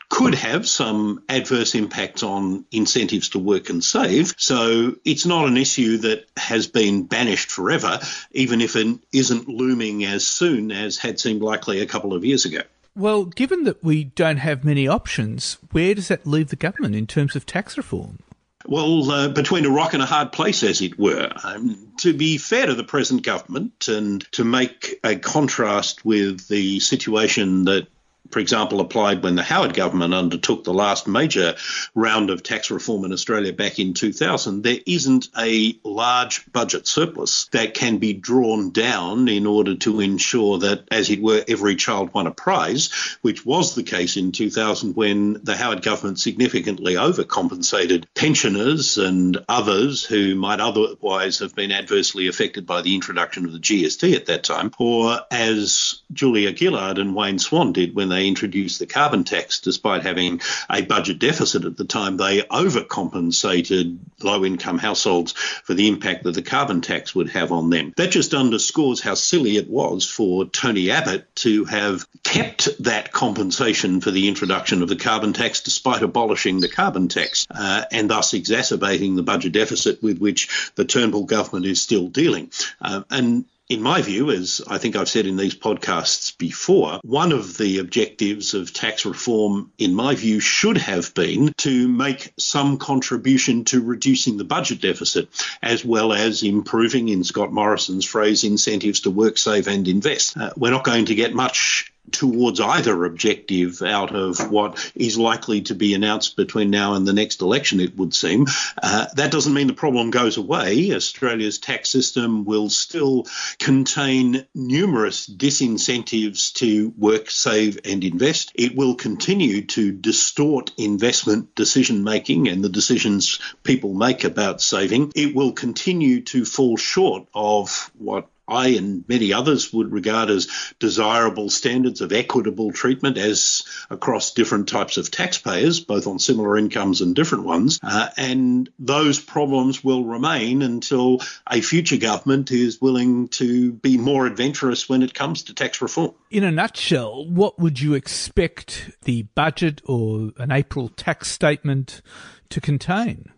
could 0.10 0.34
have 0.34 0.68
some 0.68 1.24
adverse 1.30 1.76
impacts 1.76 2.24
on 2.24 2.66
incentives 2.72 3.30
to 3.30 3.40
work 3.40 3.70
and 3.70 3.84
save. 3.84 4.34
So 4.38 4.96
it's 5.06 5.26
not 5.26 5.48
an 5.48 5.56
issue 5.56 5.98
that 6.00 6.26
has 6.36 6.68
been 6.68 7.04
banished 7.04 7.52
forever, 7.52 8.00
even 8.32 8.60
if 8.60 8.76
it 8.76 9.00
isn't 9.14 9.48
looming 9.48 10.04
as 10.06 10.26
soon 10.26 10.72
as 10.72 10.98
had 10.98 11.20
seemed 11.20 11.42
likely 11.42 11.80
a 11.82 11.86
couple 11.86 12.14
of 12.14 12.26
years 12.26 12.46
ago. 12.46 12.62
Well, 12.96 13.26
given 13.26 13.64
that 13.64 13.84
we 13.84 14.06
don't 14.06 14.38
have 14.38 14.66
many 14.66 14.88
options, 14.88 15.58
where 15.72 15.94
does 15.94 16.08
that 16.08 16.26
leave 16.26 16.50
the 16.50 16.56
government 16.56 16.96
in 16.96 17.08
terms 17.08 17.36
of 17.36 17.46
tax 17.46 17.78
reform? 17.78 18.20
Well, 18.66 19.10
uh, 19.10 19.30
between 19.30 19.66
a 19.66 19.70
rock 19.70 19.94
and 19.94 20.04
a 20.04 20.06
hard 20.06 20.34
place, 20.34 20.64
as 20.64 20.82
it 20.82 21.00
were. 21.00 21.32
Um, 21.44 21.94
to 22.00 22.14
be 22.14 22.38
fair 22.38 22.66
to 22.66 22.74
the 22.74 22.84
present 22.84 23.24
government 23.24 23.88
and 23.88 24.30
to 24.34 24.44
make 24.44 25.00
a 25.04 25.16
contrast 25.16 26.04
with 26.04 26.48
the 26.50 26.80
situation 26.82 27.66
that 27.66 27.88
for 28.32 28.40
example, 28.40 28.80
applied 28.80 29.24
when 29.24 29.36
the 29.36 29.44
Howard 29.44 29.74
government 29.74 30.14
undertook 30.14 30.64
the 30.64 30.74
last 30.74 31.08
major 31.08 31.56
round 31.96 32.30
of 32.30 32.44
tax 32.44 32.70
reform 32.70 33.06
in 33.06 33.12
Australia 33.12 33.54
back 33.54 33.80
in 33.80 33.94
2000, 33.94 34.62
there 34.62 34.80
isn't 34.86 35.30
a 35.38 35.78
large 35.84 36.52
budget 36.52 36.88
surplus 36.88 37.48
that 37.52 37.74
can 37.74 37.98
be 37.98 38.14
drawn 38.14 38.70
down 38.72 39.28
in 39.28 39.48
order 39.48 39.76
to 39.76 40.00
ensure 40.00 40.60
that, 40.60 40.88
as 40.92 41.10
it 41.10 41.22
were, 41.22 41.44
every 41.48 41.76
child 41.76 42.14
won 42.14 42.28
a 42.28 42.32
prize, 42.32 42.90
which 43.22 43.46
was 43.46 43.76
the 43.76 43.84
case 43.84 44.18
in 44.18 44.32
2000 44.32 44.96
when 44.96 45.40
the 45.44 45.58
Howard 45.58 45.82
government 45.82 46.20
significantly 46.20 46.94
overcompensated 46.94 48.06
pensioners 48.16 48.98
and 48.98 49.44
others 49.50 50.04
who 50.04 50.36
might 50.36 50.60
otherwise 50.60 51.40
have 51.40 51.56
been 51.56 51.72
adversely 51.72 52.28
affected 52.28 52.66
by 52.66 52.82
the 52.82 52.94
introduction 52.94 53.46
of 53.46 53.54
the 53.54 53.60
GST 53.60 54.16
at 54.16 54.28
that 54.28 54.44
time, 54.44 54.72
or 54.78 55.20
as 55.32 56.02
Julia 56.14 56.56
Gillard 56.56 57.00
and 57.00 57.16
Wayne 57.16 57.40
Swan 57.40 57.74
did 57.74 57.96
when 57.96 58.09
they 58.10 58.28
introduced 58.28 58.80
the 58.80 58.86
carbon 58.86 59.24
tax, 59.24 59.60
despite 59.60 60.04
having 60.04 60.42
a 60.70 60.82
budget 60.82 61.20
deficit 61.20 61.66
at 61.66 61.78
the 61.78 61.86
time, 61.86 62.18
they 62.18 62.42
overcompensated 62.42 63.98
low 64.22 64.44
income 64.46 64.78
households 64.78 65.32
for 65.34 65.74
the 65.74 65.88
impact 65.88 66.24
that 66.24 66.34
the 66.34 66.42
carbon 66.42 66.82
tax 66.82 67.16
would 67.16 67.30
have 67.30 67.52
on 67.52 67.70
them. 67.70 67.94
That 67.98 68.12
just 68.12 68.34
underscores 68.34 69.02
how 69.02 69.14
silly 69.14 69.58
it 69.58 69.70
was 69.70 70.06
for 70.06 70.46
Tony 70.46 70.92
Abbott 70.92 71.34
to 71.38 71.66
have 71.66 72.06
kept 72.24 72.70
that 72.84 73.12
compensation 73.12 74.02
for 74.02 74.12
the 74.12 74.28
introduction 74.28 74.82
of 74.82 74.90
the 74.90 74.96
carbon 74.96 75.34
tax 75.34 75.62
despite 75.62 76.04
abolishing 76.04 76.60
the 76.60 76.70
carbon 76.70 77.08
tax 77.08 77.48
uh, 77.50 77.86
and 77.92 78.10
thus 78.10 78.34
exacerbating 78.34 79.16
the 79.16 79.24
budget 79.24 79.54
deficit 79.54 80.02
with 80.04 80.20
which 80.20 80.72
the 80.76 80.86
Turnbull 80.86 81.24
government 81.24 81.66
is 81.66 81.82
still 81.82 82.08
dealing. 82.08 82.52
Uh, 82.82 83.04
and 83.10 83.46
in 83.70 83.84
my 83.84 84.02
view, 84.02 84.32
as 84.32 84.62
I 84.68 84.80
think 84.80 84.96
I've 84.96 85.08
said 85.08 85.28
in 85.28 85.38
these 85.38 85.54
podcasts 85.54 86.36
before, 86.36 87.00
one 87.04 87.32
of 87.32 87.56
the 87.58 87.78
objectives 87.78 88.56
of 88.56 88.74
tax 88.74 89.06
reform, 89.06 89.72
in 89.78 89.94
my 89.94 90.16
view, 90.16 90.40
should 90.40 90.78
have 90.78 91.14
been 91.14 91.54
to 91.58 91.88
make 91.88 92.34
some 92.40 92.80
contribution 92.80 93.66
to 93.66 93.82
reducing 93.82 94.38
the 94.38 94.44
budget 94.44 94.82
deficit, 94.82 95.30
as 95.62 95.86
well 95.86 96.14
as 96.14 96.42
improving, 96.42 97.10
in 97.10 97.24
Scott 97.24 97.54
Morrison's 97.54 98.06
phrase, 98.06 98.44
incentives 98.44 99.02
to 99.02 99.12
work, 99.12 99.38
save, 99.38 99.68
and 99.68 99.88
invest. 99.88 100.36
Uh, 100.36 100.50
we're 100.58 100.72
not 100.72 100.84
going 100.84 101.06
to 101.06 101.16
get 101.16 101.36
much 101.36 101.94
towards 102.12 102.60
either 102.60 103.06
objective 103.06 103.82
out 103.82 104.16
of 104.16 104.52
what 104.52 104.92
is 104.96 105.18
likely 105.18 105.62
to 105.62 105.76
be 105.76 105.94
announced 105.94 106.36
between 106.36 106.70
now 106.70 106.94
and 106.94 107.08
the 107.08 107.14
next 107.14 107.42
election, 107.42 107.80
it 107.80 107.96
would 107.98 108.14
seem. 108.14 108.46
Uh, 108.82 109.08
that 109.16 109.32
doesn't 109.32 109.54
mean 109.54 109.68
the 109.68 109.74
problem 109.74 110.12
goes 110.12 110.38
away. 110.38 110.94
Australia's 110.94 111.58
tax 111.58 111.90
system 111.90 112.46
will 112.46 112.70
still 112.70 113.26
contain 113.58 114.46
numerous 114.54 115.28
disincentives 115.28 116.54
to 116.54 116.94
work, 116.98 117.30
save, 117.30 117.80
and 117.86 118.04
invest. 118.04 118.52
It 118.56 118.76
will 118.76 118.96
continue 118.96 119.66
to 119.68 119.92
distort 119.92 120.72
investment 120.78 121.56
decision 121.56 122.04
making 122.04 122.48
and 122.48 122.64
the 122.64 122.70
decisions 122.70 123.40
people 123.64 123.94
make 123.94 124.24
about 124.24 124.62
saving. 124.62 125.12
It 125.16 125.36
will 125.36 125.52
continue 125.52 126.22
to 126.22 126.46
fall 126.46 126.78
short 126.78 127.28
of 127.34 127.92
what 127.98 128.28
I 128.50 128.70
and 128.70 129.04
many 129.08 129.34
others 129.34 129.72
would 129.72 129.92
regard 129.92 130.30
as 130.30 130.48
desirable 130.80 131.50
standards 131.50 132.02
of 132.02 132.12
equitable 132.12 132.72
treatment 132.72 133.18
as 133.18 133.64
across 133.90 134.34
different 134.34 134.68
types 134.68 134.98
of 134.98 135.12
taxpayers, 135.12 135.80
both 135.80 136.08
on 136.08 136.20
similar 136.20 136.58
incomes 136.58 137.02
and 137.02 137.16
different 137.16 137.46
ones. 137.46 137.80
Uh, 137.84 138.10
and 138.18 138.70
those 138.80 139.20
problems 139.20 139.84
will 139.84 140.04
remain 140.04 140.62
until 140.62 141.22
a 141.50 141.62
future 141.62 141.98
government 141.98 142.52
is 142.52 142.82
willing 142.82 143.28
to 143.30 143.72
be 143.72 143.98
more 143.98 144.26
adventurous 144.26 144.90
when 144.90 145.04
it 145.04 145.14
comes 145.14 145.44
to 145.44 145.54
tax 145.54 145.82
reform. 145.82 146.14
In 146.32 146.44
a 146.44 146.52
nutshell, 146.52 147.28
what 147.30 147.60
would 147.60 147.80
you 147.80 147.94
expect 147.94 148.92
the 149.04 149.24
budget 149.36 149.82
or 149.86 150.32
an 150.38 150.52
April 150.52 150.90
tax 150.90 151.30
statement 151.30 152.02
to 152.50 152.62
contain? 152.62 153.32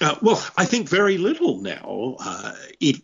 Uh, 0.00 0.16
well, 0.22 0.44
I 0.56 0.64
think 0.64 0.88
very 0.88 1.18
little 1.18 1.60
now. 1.60 2.16
Uh, 2.18 2.54
it 2.80 3.02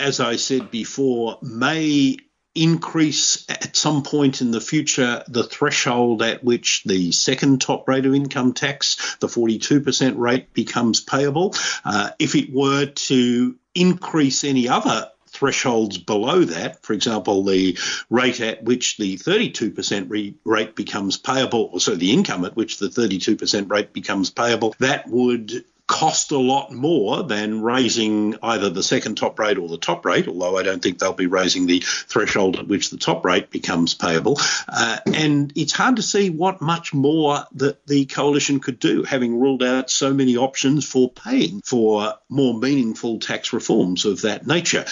as 0.00 0.20
I 0.20 0.36
said 0.36 0.70
before, 0.70 1.38
may 1.42 2.16
increase 2.54 3.48
at 3.48 3.76
some 3.76 4.02
point 4.02 4.40
in 4.40 4.50
the 4.50 4.60
future 4.60 5.22
the 5.28 5.44
threshold 5.44 6.22
at 6.22 6.42
which 6.42 6.82
the 6.84 7.12
second 7.12 7.60
top 7.60 7.88
rate 7.88 8.06
of 8.06 8.14
income 8.14 8.52
tax, 8.52 9.16
the 9.20 9.28
42% 9.28 10.18
rate, 10.18 10.52
becomes 10.52 11.00
payable. 11.00 11.54
Uh, 11.84 12.10
if 12.18 12.34
it 12.34 12.52
were 12.52 12.86
to 12.86 13.56
increase 13.74 14.42
any 14.42 14.68
other 14.68 15.10
thresholds 15.28 15.96
below 15.96 16.44
that, 16.44 16.82
for 16.82 16.92
example, 16.92 17.44
the 17.44 17.78
rate 18.10 18.40
at 18.40 18.64
which 18.64 18.96
the 18.96 19.16
32% 19.16 20.10
re- 20.10 20.34
rate 20.44 20.74
becomes 20.74 21.16
payable, 21.16 21.70
or 21.72 21.80
so 21.80 21.94
the 21.94 22.12
income 22.12 22.44
at 22.44 22.56
which 22.56 22.78
the 22.78 22.88
32% 22.88 23.70
rate 23.70 23.92
becomes 23.92 24.30
payable, 24.30 24.74
that 24.80 25.08
would 25.08 25.64
cost 25.90 26.30
a 26.30 26.38
lot 26.38 26.70
more 26.70 27.24
than 27.24 27.62
raising 27.62 28.36
either 28.44 28.70
the 28.70 28.82
second 28.82 29.16
top 29.16 29.36
rate 29.40 29.58
or 29.58 29.68
the 29.68 29.76
top 29.76 30.06
rate, 30.06 30.28
although 30.28 30.56
I 30.56 30.62
don't 30.62 30.80
think 30.80 31.00
they'll 31.00 31.12
be 31.12 31.26
raising 31.26 31.66
the 31.66 31.80
threshold 31.80 32.60
at 32.60 32.68
which 32.68 32.90
the 32.90 32.96
top 32.96 33.24
rate 33.24 33.50
becomes 33.50 33.92
payable. 33.92 34.38
Uh, 34.68 34.98
and 35.12 35.52
it's 35.56 35.72
hard 35.72 35.96
to 35.96 36.02
see 36.02 36.30
what 36.30 36.62
much 36.62 36.94
more 36.94 37.44
that 37.56 37.84
the 37.88 38.06
coalition 38.06 38.60
could 38.60 38.78
do, 38.78 39.02
having 39.02 39.40
ruled 39.40 39.64
out 39.64 39.90
so 39.90 40.14
many 40.14 40.36
options 40.36 40.86
for 40.86 41.10
paying 41.10 41.60
for 41.60 42.14
more 42.28 42.54
meaningful 42.54 43.18
tax 43.18 43.52
reforms 43.52 44.04
of 44.04 44.22
that 44.22 44.46
nature. 44.46 44.84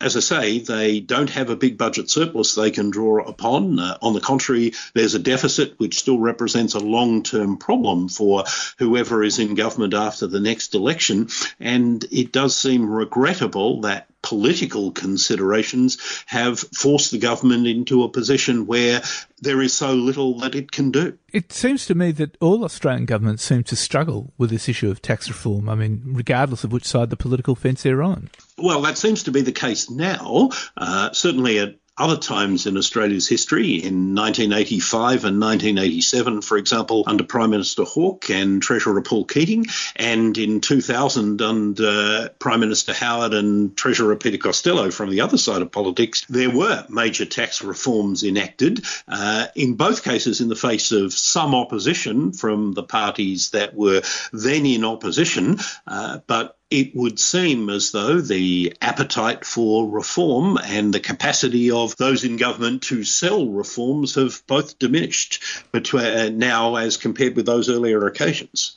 As 0.00 0.16
I 0.16 0.20
say, 0.20 0.58
they 0.60 1.00
don't 1.00 1.30
have 1.30 1.50
a 1.50 1.56
big 1.56 1.76
budget 1.76 2.08
surplus 2.08 2.54
they 2.54 2.70
can 2.70 2.90
draw 2.90 3.26
upon. 3.26 3.80
Uh, 3.80 3.98
on 4.00 4.12
the 4.12 4.20
contrary, 4.20 4.74
there's 4.94 5.14
a 5.14 5.18
deficit 5.18 5.80
which 5.80 5.98
still 5.98 6.20
represents 6.20 6.74
a 6.74 6.78
long 6.78 7.24
term 7.24 7.56
problem 7.56 8.08
for 8.08 8.44
whoever 8.78 9.24
is 9.24 9.40
in 9.40 9.56
government 9.56 9.94
after 9.94 10.28
the 10.28 10.43
next 10.44 10.74
election. 10.74 11.28
And 11.58 12.04
it 12.12 12.30
does 12.30 12.56
seem 12.56 12.88
regrettable 12.88 13.80
that 13.80 14.06
political 14.22 14.90
considerations 14.90 15.98
have 16.26 16.58
forced 16.58 17.10
the 17.10 17.18
government 17.18 17.66
into 17.66 18.04
a 18.04 18.08
position 18.08 18.66
where 18.66 19.02
there 19.42 19.60
is 19.60 19.74
so 19.74 19.92
little 19.92 20.38
that 20.38 20.54
it 20.54 20.72
can 20.72 20.90
do. 20.90 21.18
It 21.32 21.52
seems 21.52 21.84
to 21.86 21.94
me 21.94 22.10
that 22.12 22.36
all 22.40 22.64
Australian 22.64 23.04
governments 23.04 23.42
seem 23.42 23.64
to 23.64 23.76
struggle 23.76 24.32
with 24.38 24.48
this 24.48 24.68
issue 24.68 24.90
of 24.90 25.02
tax 25.02 25.28
reform. 25.28 25.68
I 25.68 25.74
mean, 25.74 26.00
regardless 26.06 26.64
of 26.64 26.72
which 26.72 26.86
side 26.86 27.10
the 27.10 27.16
political 27.16 27.54
fence 27.54 27.82
they're 27.82 28.02
on. 28.02 28.30
Well, 28.56 28.80
that 28.82 28.96
seems 28.96 29.24
to 29.24 29.30
be 29.30 29.42
the 29.42 29.52
case 29.52 29.90
now. 29.90 30.50
Uh, 30.76 31.12
certainly 31.12 31.58
at 31.58 31.76
other 31.96 32.16
times 32.16 32.66
in 32.66 32.76
Australia's 32.76 33.28
history, 33.28 33.74
in 33.74 34.14
1985 34.14 35.24
and 35.24 35.40
1987, 35.40 36.42
for 36.42 36.56
example, 36.56 37.04
under 37.06 37.22
Prime 37.22 37.50
Minister 37.50 37.84
Hawke 37.84 38.30
and 38.30 38.60
Treasurer 38.60 39.00
Paul 39.02 39.24
Keating, 39.24 39.66
and 39.94 40.36
in 40.36 40.60
2000 40.60 41.40
under 41.40 42.30
Prime 42.40 42.60
Minister 42.60 42.92
Howard 42.92 43.32
and 43.32 43.76
Treasurer 43.76 44.16
Peter 44.16 44.38
Costello 44.38 44.90
from 44.90 45.10
the 45.10 45.20
other 45.20 45.38
side 45.38 45.62
of 45.62 45.70
politics, 45.70 46.24
there 46.28 46.50
were 46.50 46.84
major 46.88 47.26
tax 47.26 47.62
reforms 47.62 48.24
enacted, 48.24 48.84
uh, 49.06 49.46
in 49.54 49.74
both 49.74 50.02
cases 50.02 50.40
in 50.40 50.48
the 50.48 50.56
face 50.56 50.90
of 50.90 51.12
some 51.12 51.54
opposition 51.54 52.32
from 52.32 52.72
the 52.72 52.82
parties 52.82 53.50
that 53.50 53.74
were 53.74 54.02
then 54.32 54.66
in 54.66 54.84
opposition, 54.84 55.58
uh, 55.86 56.18
but 56.26 56.58
it 56.70 56.94
would 56.94 57.18
seem 57.18 57.68
as 57.70 57.92
though 57.92 58.20
the 58.20 58.76
appetite 58.80 59.44
for 59.44 59.88
reform 59.88 60.58
and 60.58 60.92
the 60.92 61.00
capacity 61.00 61.70
of 61.70 61.96
those 61.96 62.24
in 62.24 62.36
government 62.36 62.82
to 62.82 63.04
sell 63.04 63.48
reforms 63.48 64.14
have 64.14 64.42
both 64.46 64.78
diminished 64.78 65.42
between 65.72 66.04
uh, 66.04 66.28
now 66.30 66.76
as 66.76 66.96
compared 66.96 67.36
with 67.36 67.46
those 67.46 67.68
earlier 67.68 68.06
occasions. 68.06 68.76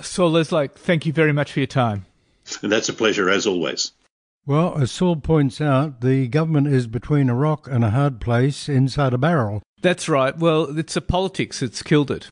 Saul 0.00 0.32
Eslake, 0.32 0.72
thank 0.72 1.06
you 1.06 1.12
very 1.12 1.32
much 1.32 1.52
for 1.52 1.60
your 1.60 1.66
time. 1.66 2.06
And 2.62 2.70
that's 2.70 2.88
a 2.88 2.94
pleasure 2.94 3.28
as 3.28 3.46
always. 3.46 3.92
Well, 4.46 4.78
as 4.78 4.90
Saul 4.90 5.16
points 5.16 5.60
out, 5.60 6.00
the 6.00 6.26
government 6.28 6.68
is 6.68 6.86
between 6.86 7.28
a 7.28 7.34
rock 7.34 7.68
and 7.70 7.84
a 7.84 7.90
hard 7.90 8.20
place 8.20 8.68
inside 8.68 9.12
a 9.12 9.18
barrel. 9.18 9.62
That's 9.82 10.08
right. 10.08 10.36
Well, 10.36 10.78
it's 10.78 10.96
a 10.96 11.00
politics 11.00 11.60
that's 11.60 11.82
killed 11.82 12.10
it 12.10 12.28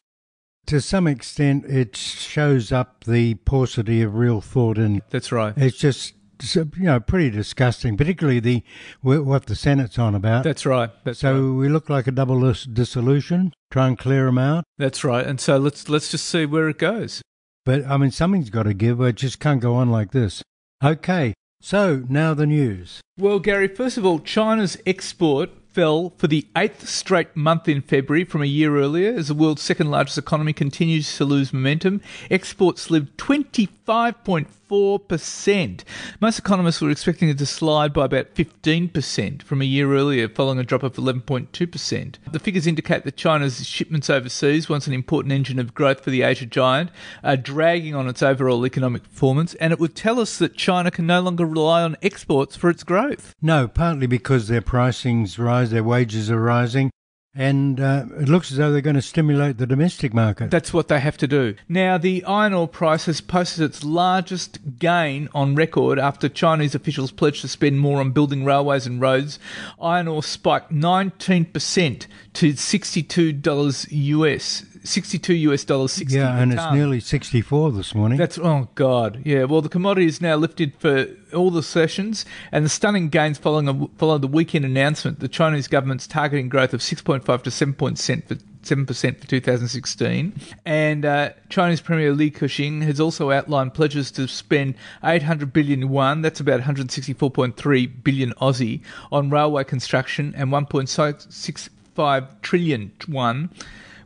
to 0.69 0.81
some 0.83 1.07
extent, 1.07 1.65
it 1.65 1.97
shows 1.97 2.71
up 2.71 3.05
the 3.05 3.35
paucity 3.35 4.03
of 4.03 4.15
real 4.15 4.41
thought, 4.41 4.77
and 4.77 5.03
that's 5.11 5.33
right. 5.33 5.55
It's 5.57 5.79
just 5.79 6.15
you 6.55 6.69
know 6.77 7.01
pretty 7.01 7.31
disgusting, 7.31 7.97
particularly 7.97 8.39
the 8.39 8.63
what 9.01 9.47
the 9.47 9.57
Senate's 9.57 9.99
on 9.99 10.15
about. 10.15 10.45
That's 10.45 10.67
right. 10.67 10.91
That's 11.05 11.21
so 11.21 11.33
right. 11.33 11.59
we 11.59 11.69
look 11.69 11.89
like 11.89 12.07
a 12.07 12.13
double 12.13 12.53
dissolution. 12.53 13.55
Try 13.71 13.89
and 13.89 13.99
clear 13.99 14.27
them 14.27 14.39
out. 14.39 14.65
That's 14.77 15.03
right. 15.03 15.27
And 15.27 15.41
so 15.41 15.57
let's 15.57 15.89
let's 15.89 16.11
just 16.11 16.27
see 16.27 16.45
where 16.45 16.69
it 16.69 16.79
goes. 16.79 17.23
But 17.65 17.87
I 17.87 17.97
mean, 17.97 18.11
something's 18.11 18.51
got 18.51 18.65
to 18.65 18.75
give. 18.75 19.01
It 19.01 19.17
just 19.17 19.41
can't 19.41 19.61
go 19.61 19.75
on 19.75 19.91
like 19.91 20.13
this. 20.13 20.43
Okay. 20.85 21.35
So 21.61 22.05
now 22.09 22.35
the 22.35 22.47
news. 22.47 23.01
Well, 23.19 23.41
Gary, 23.41 23.69
first 23.69 23.97
of 23.97 24.07
all, 24.07 24.21
China's 24.21 24.77
export 24.87 25.51
fell 25.71 26.13
for 26.17 26.27
the 26.27 26.47
eighth 26.57 26.89
straight 26.89 27.37
month 27.37 27.69
in 27.69 27.81
February 27.81 28.25
from 28.25 28.43
a 28.43 28.47
year 28.47 28.77
earlier 28.77 29.15
as 29.15 29.29
the 29.29 29.35
world's 29.35 29.63
second 29.63 29.91
largest 29.91 30.19
economy 30.19 30.53
continues 30.53 31.17
to 31.17 31.25
lose 31.25 31.53
momentum. 31.53 32.01
Exports 32.31 32.83
slipped 32.83 33.17
25.4 33.17 34.47
4%. 34.69 35.83
Most 36.21 36.39
economists 36.39 36.81
were 36.81 36.91
expecting 36.91 37.29
it 37.29 37.39
to 37.39 37.47
slide 37.47 37.93
by 37.93 38.05
about 38.05 38.35
15% 38.35 39.43
from 39.43 39.63
a 39.63 39.65
year 39.65 39.95
earlier, 39.95 40.29
following 40.29 40.59
a 40.59 40.65
drop 40.65 40.83
of 40.83 40.95
11.2%. 40.97 42.15
The 42.31 42.39
figures 42.39 42.67
indicate 42.67 43.05
that 43.05 43.17
China's 43.17 43.67
shipments 43.67 44.11
overseas, 44.11 44.69
once 44.69 44.87
an 44.87 44.93
important 44.93 45.33
engine 45.33 45.59
of 45.59 45.75
growth 45.75 46.05
for 46.05 46.11
the 46.11 46.23
Asia 46.23 46.47
giant, 46.47 46.91
are 47.25 47.37
dragging 47.37 47.95
on 47.95 48.09
its 48.09 48.23
overall 48.23 48.67
economic 48.67 49.03
performance, 49.05 49.55
and 49.55 49.73
it 49.73 49.81
would 49.81 49.95
tell 49.95 50.21
us 50.21 50.39
that 50.39 50.57
China 50.57 50.91
can 50.91 51.07
no 51.07 51.21
longer 51.21 51.47
rely 51.47 51.83
on 51.83 51.97
exports 52.03 52.57
for 52.57 52.71
its 52.71 52.85
growth. 52.85 53.35
No, 53.41 53.69
partly 53.69 54.07
because 54.07 54.49
their 54.49 54.63
pricings 54.63 55.39
rise, 55.39 55.71
their 55.71 55.85
wages 55.85 56.31
are 56.31 56.41
rising, 56.41 56.91
and 57.39 57.79
uh, 57.79 58.05
it 58.19 58.29
looks 58.29 58.51
as 58.51 58.57
though 58.57 58.73
they're 58.73 58.81
going 58.81 58.97
to 58.97 59.01
stimulate 59.01 59.59
the 59.59 59.67
domestic 59.67 60.13
market. 60.13 60.51
That's 60.51 60.75
what 60.75 60.89
they 60.89 60.99
have 60.99 61.17
to 61.19 61.29
do. 61.29 61.55
Now, 61.69 61.97
the 61.97 62.25
iron 62.25 62.53
ore 62.53 62.67
price 62.67 63.07
has 63.07 63.21
posted 63.21 63.63
its 63.63 63.85
largest 63.85 64.59
gain 64.81 65.29
on 65.33 65.55
record 65.55 66.01
after 66.01 66.29
Chinese 66.29 66.75
officials 66.75 67.13
pledged 67.13 67.43
to 67.43 67.49
spend 67.49 67.79
more 67.79 68.01
on 68.01 68.11
building 68.11 68.45
railways 68.45 68.89
and 68.89 69.01
roads. 69.01 69.39
Iron 69.81 70.09
ore 70.09 70.25
spiked 70.25 70.73
19% 70.73 72.07
to 72.35 72.53
$62 72.53 73.87
US 73.91 74.65
62 74.89 75.35
US 75.35 75.65
dollars 75.65 75.93
60 75.93 76.17
yeah, 76.17 76.37
and 76.37 76.53
it's 76.53 76.73
nearly 76.73 77.01
64 77.01 77.73
this 77.73 77.95
morning. 77.95 78.19
That's 78.19 78.39
oh 78.39 78.69
god, 78.75 79.21
yeah. 79.25 79.45
Well, 79.45 79.61
the 79.61 79.69
commodity 79.69 80.07
is 80.07 80.21
now 80.21 80.37
lifted 80.37 80.73
for 80.79 81.07
all 81.35 81.51
the 81.51 81.63
sessions, 81.63 82.25
and 82.51 82.65
the 82.65 82.69
stunning 82.69 83.09
gains 83.09 83.39
following 83.39 83.69
a, 83.69 84.19
the 84.19 84.27
weekend 84.27 84.65
announcement. 84.65 85.21
The 85.21 85.29
Chinese 85.29 85.69
government's 85.69 86.07
targeting 86.07 86.49
growth 86.49 86.73
of 86.73 86.81
6.5 86.81 87.43
to 87.43 87.51
7 87.51 87.75
percent 87.75 88.29
for. 88.29 88.37
7% 88.65 89.21
for 89.21 89.27
2016. 89.27 90.41
And 90.67 91.05
uh, 91.05 91.31
Chinese 91.49 91.81
Premier 91.81 92.13
Li 92.13 92.31
Keqiang 92.31 92.83
has 92.83 93.01
also 93.01 93.31
outlined 93.31 93.73
pledges 93.73 94.11
to 94.11 94.29
spend 94.29 94.75
800 95.03 95.53
billion 95.55 95.81
yuan, 95.81 96.21
that's 96.21 96.41
about 96.41 96.61
164.3 96.61 98.05
billion 98.05 98.35
Aussie, 98.35 98.83
on 99.11 99.31
railway 99.31 99.65
construction 99.65 100.35
and 100.37 100.51
1.65 100.51 102.27
trillion 102.43 102.93
yuan 103.07 103.49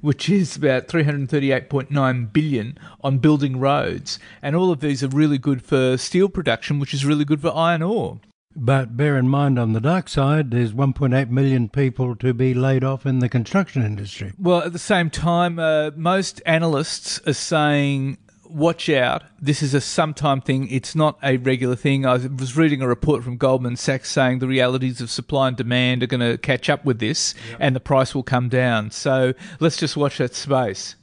which 0.02 0.28
is 0.28 0.56
about 0.56 0.88
338.9 0.88 2.32
billion 2.32 2.78
on 3.02 3.18
building 3.18 3.58
roads. 3.58 4.18
And 4.42 4.54
all 4.54 4.70
of 4.70 4.80
these 4.80 5.02
are 5.02 5.08
really 5.08 5.38
good 5.38 5.62
for 5.62 5.96
steel 5.96 6.28
production, 6.28 6.78
which 6.78 6.92
is 6.92 7.06
really 7.06 7.24
good 7.24 7.40
for 7.40 7.56
iron 7.56 7.82
ore. 7.82 8.20
But 8.54 8.96
bear 8.98 9.16
in 9.16 9.28
mind, 9.28 9.58
on 9.58 9.72
the 9.72 9.80
dark 9.80 10.08
side, 10.10 10.50
there's 10.50 10.72
1.8 10.72 11.30
million 11.30 11.70
people 11.70 12.14
to 12.16 12.34
be 12.34 12.52
laid 12.52 12.84
off 12.84 13.06
in 13.06 13.20
the 13.20 13.28
construction 13.28 13.82
industry. 13.82 14.32
Well, 14.38 14.62
at 14.62 14.74
the 14.74 14.78
same 14.78 15.08
time, 15.08 15.58
uh, 15.58 15.92
most 15.96 16.42
analysts 16.44 17.18
are 17.26 17.32
saying 17.32 18.18
watch 18.52 18.88
out. 18.88 19.22
This 19.40 19.62
is 19.62 19.74
a 19.74 19.80
sometime 19.80 20.40
thing. 20.40 20.68
It's 20.68 20.94
not 20.94 21.18
a 21.22 21.36
regular 21.38 21.76
thing. 21.76 22.06
I 22.06 22.16
was 22.16 22.56
reading 22.56 22.82
a 22.82 22.88
report 22.88 23.24
from 23.24 23.36
Goldman 23.36 23.76
Sachs 23.76 24.10
saying 24.10 24.38
the 24.38 24.48
realities 24.48 25.00
of 25.00 25.10
supply 25.10 25.48
and 25.48 25.56
demand 25.56 26.02
are 26.02 26.06
going 26.06 26.20
to 26.20 26.38
catch 26.38 26.68
up 26.68 26.84
with 26.84 26.98
this 26.98 27.34
yep. 27.50 27.58
and 27.60 27.76
the 27.76 27.80
price 27.80 28.14
will 28.14 28.22
come 28.22 28.48
down. 28.48 28.90
So 28.90 29.34
let's 29.60 29.76
just 29.76 29.96
watch 29.96 30.18
that 30.18 30.34
space. 30.34 30.96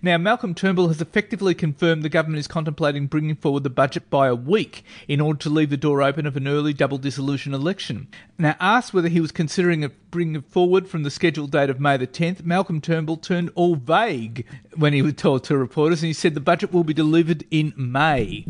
Now, 0.00 0.18
Malcolm 0.18 0.54
Turnbull 0.54 0.88
has 0.88 1.00
effectively 1.00 1.54
confirmed 1.54 2.02
the 2.02 2.08
government 2.08 2.40
is 2.40 2.48
contemplating 2.48 3.06
bringing 3.06 3.36
forward 3.36 3.62
the 3.62 3.70
budget 3.70 4.10
by 4.10 4.28
a 4.28 4.34
week 4.34 4.84
in 5.08 5.20
order 5.20 5.38
to 5.40 5.50
leave 5.50 5.70
the 5.70 5.76
door 5.76 6.02
open 6.02 6.26
of 6.26 6.36
an 6.36 6.48
early 6.48 6.72
double 6.72 6.98
dissolution 6.98 7.54
election. 7.54 8.08
Now, 8.38 8.56
asked 8.60 8.94
whether 8.94 9.08
he 9.08 9.20
was 9.20 9.32
considering 9.32 9.90
bringing 10.10 10.36
it 10.36 10.46
forward 10.46 10.88
from 10.88 11.02
the 11.02 11.10
scheduled 11.10 11.52
date 11.52 11.70
of 11.70 11.80
May 11.80 11.96
the 11.96 12.06
10th, 12.06 12.44
Malcolm 12.44 12.80
Turnbull 12.80 13.16
turned 13.16 13.50
all 13.54 13.76
vague 13.76 14.46
when 14.76 14.92
he 14.92 15.02
was 15.02 15.14
told 15.14 15.44
to 15.44 15.56
reporters, 15.56 16.02
and 16.02 16.08
he 16.08 16.12
said 16.12 16.34
the 16.34 16.40
budget 16.40 16.72
will 16.72 16.84
be 16.84 16.94
delivered 16.94 17.44
in 17.50 17.72
May. 17.76 18.46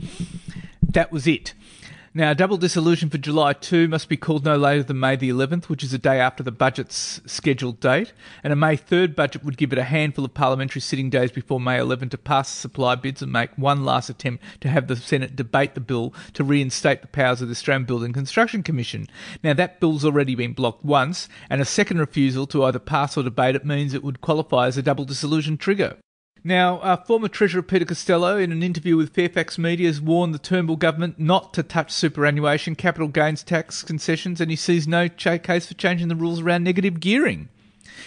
That 0.82 1.12
was 1.12 1.26
it. 1.26 1.54
Now, 2.14 2.32
a 2.32 2.34
double 2.34 2.58
dissolution 2.58 3.08
for 3.08 3.16
July 3.16 3.54
2 3.54 3.88
must 3.88 4.06
be 4.10 4.18
called 4.18 4.44
no 4.44 4.58
later 4.58 4.82
than 4.82 5.00
May 5.00 5.16
the 5.16 5.30
11th, 5.30 5.70
which 5.70 5.82
is 5.82 5.94
a 5.94 5.98
day 5.98 6.20
after 6.20 6.42
the 6.42 6.52
budget's 6.52 7.22
scheduled 7.24 7.80
date. 7.80 8.12
And 8.44 8.52
a 8.52 8.56
May 8.56 8.76
3rd 8.76 9.16
budget 9.16 9.42
would 9.42 9.56
give 9.56 9.72
it 9.72 9.78
a 9.78 9.84
handful 9.84 10.26
of 10.26 10.34
parliamentary 10.34 10.82
sitting 10.82 11.08
days 11.08 11.32
before 11.32 11.58
May 11.58 11.78
11 11.78 12.10
to 12.10 12.18
pass 12.18 12.50
supply 12.50 12.96
bids 12.96 13.22
and 13.22 13.32
make 13.32 13.56
one 13.56 13.86
last 13.86 14.10
attempt 14.10 14.44
to 14.60 14.68
have 14.68 14.88
the 14.88 14.96
Senate 14.96 15.34
debate 15.34 15.74
the 15.74 15.80
bill 15.80 16.12
to 16.34 16.44
reinstate 16.44 17.00
the 17.00 17.08
powers 17.08 17.40
of 17.40 17.48
the 17.48 17.52
Australian 17.52 17.86
Building 17.86 18.12
Construction 18.12 18.62
Commission. 18.62 19.08
Now, 19.42 19.54
that 19.54 19.80
bill's 19.80 20.04
already 20.04 20.34
been 20.34 20.52
blocked 20.52 20.84
once, 20.84 21.30
and 21.48 21.62
a 21.62 21.64
second 21.64 21.98
refusal 21.98 22.46
to 22.48 22.62
either 22.64 22.78
pass 22.78 23.16
or 23.16 23.22
debate 23.22 23.56
it 23.56 23.64
means 23.64 23.94
it 23.94 24.04
would 24.04 24.20
qualify 24.20 24.66
as 24.66 24.76
a 24.76 24.82
double 24.82 25.06
dissolution 25.06 25.56
trigger. 25.56 25.96
Now, 26.44 26.78
uh, 26.78 26.96
former 26.96 27.28
Treasurer 27.28 27.62
Peter 27.62 27.84
Costello, 27.84 28.36
in 28.36 28.50
an 28.50 28.64
interview 28.64 28.96
with 28.96 29.14
Fairfax 29.14 29.58
Media, 29.58 29.86
has 29.86 30.00
warned 30.00 30.34
the 30.34 30.40
Turnbull 30.40 30.76
government 30.76 31.18
not 31.18 31.54
to 31.54 31.62
touch 31.62 31.92
superannuation, 31.92 32.74
capital 32.74 33.06
gains 33.06 33.44
tax 33.44 33.82
concessions, 33.82 34.40
and 34.40 34.50
he 34.50 34.56
sees 34.56 34.88
no 34.88 35.06
ch- 35.06 35.42
case 35.42 35.66
for 35.66 35.74
changing 35.74 36.08
the 36.08 36.16
rules 36.16 36.40
around 36.40 36.64
negative 36.64 36.98
gearing. 36.98 37.48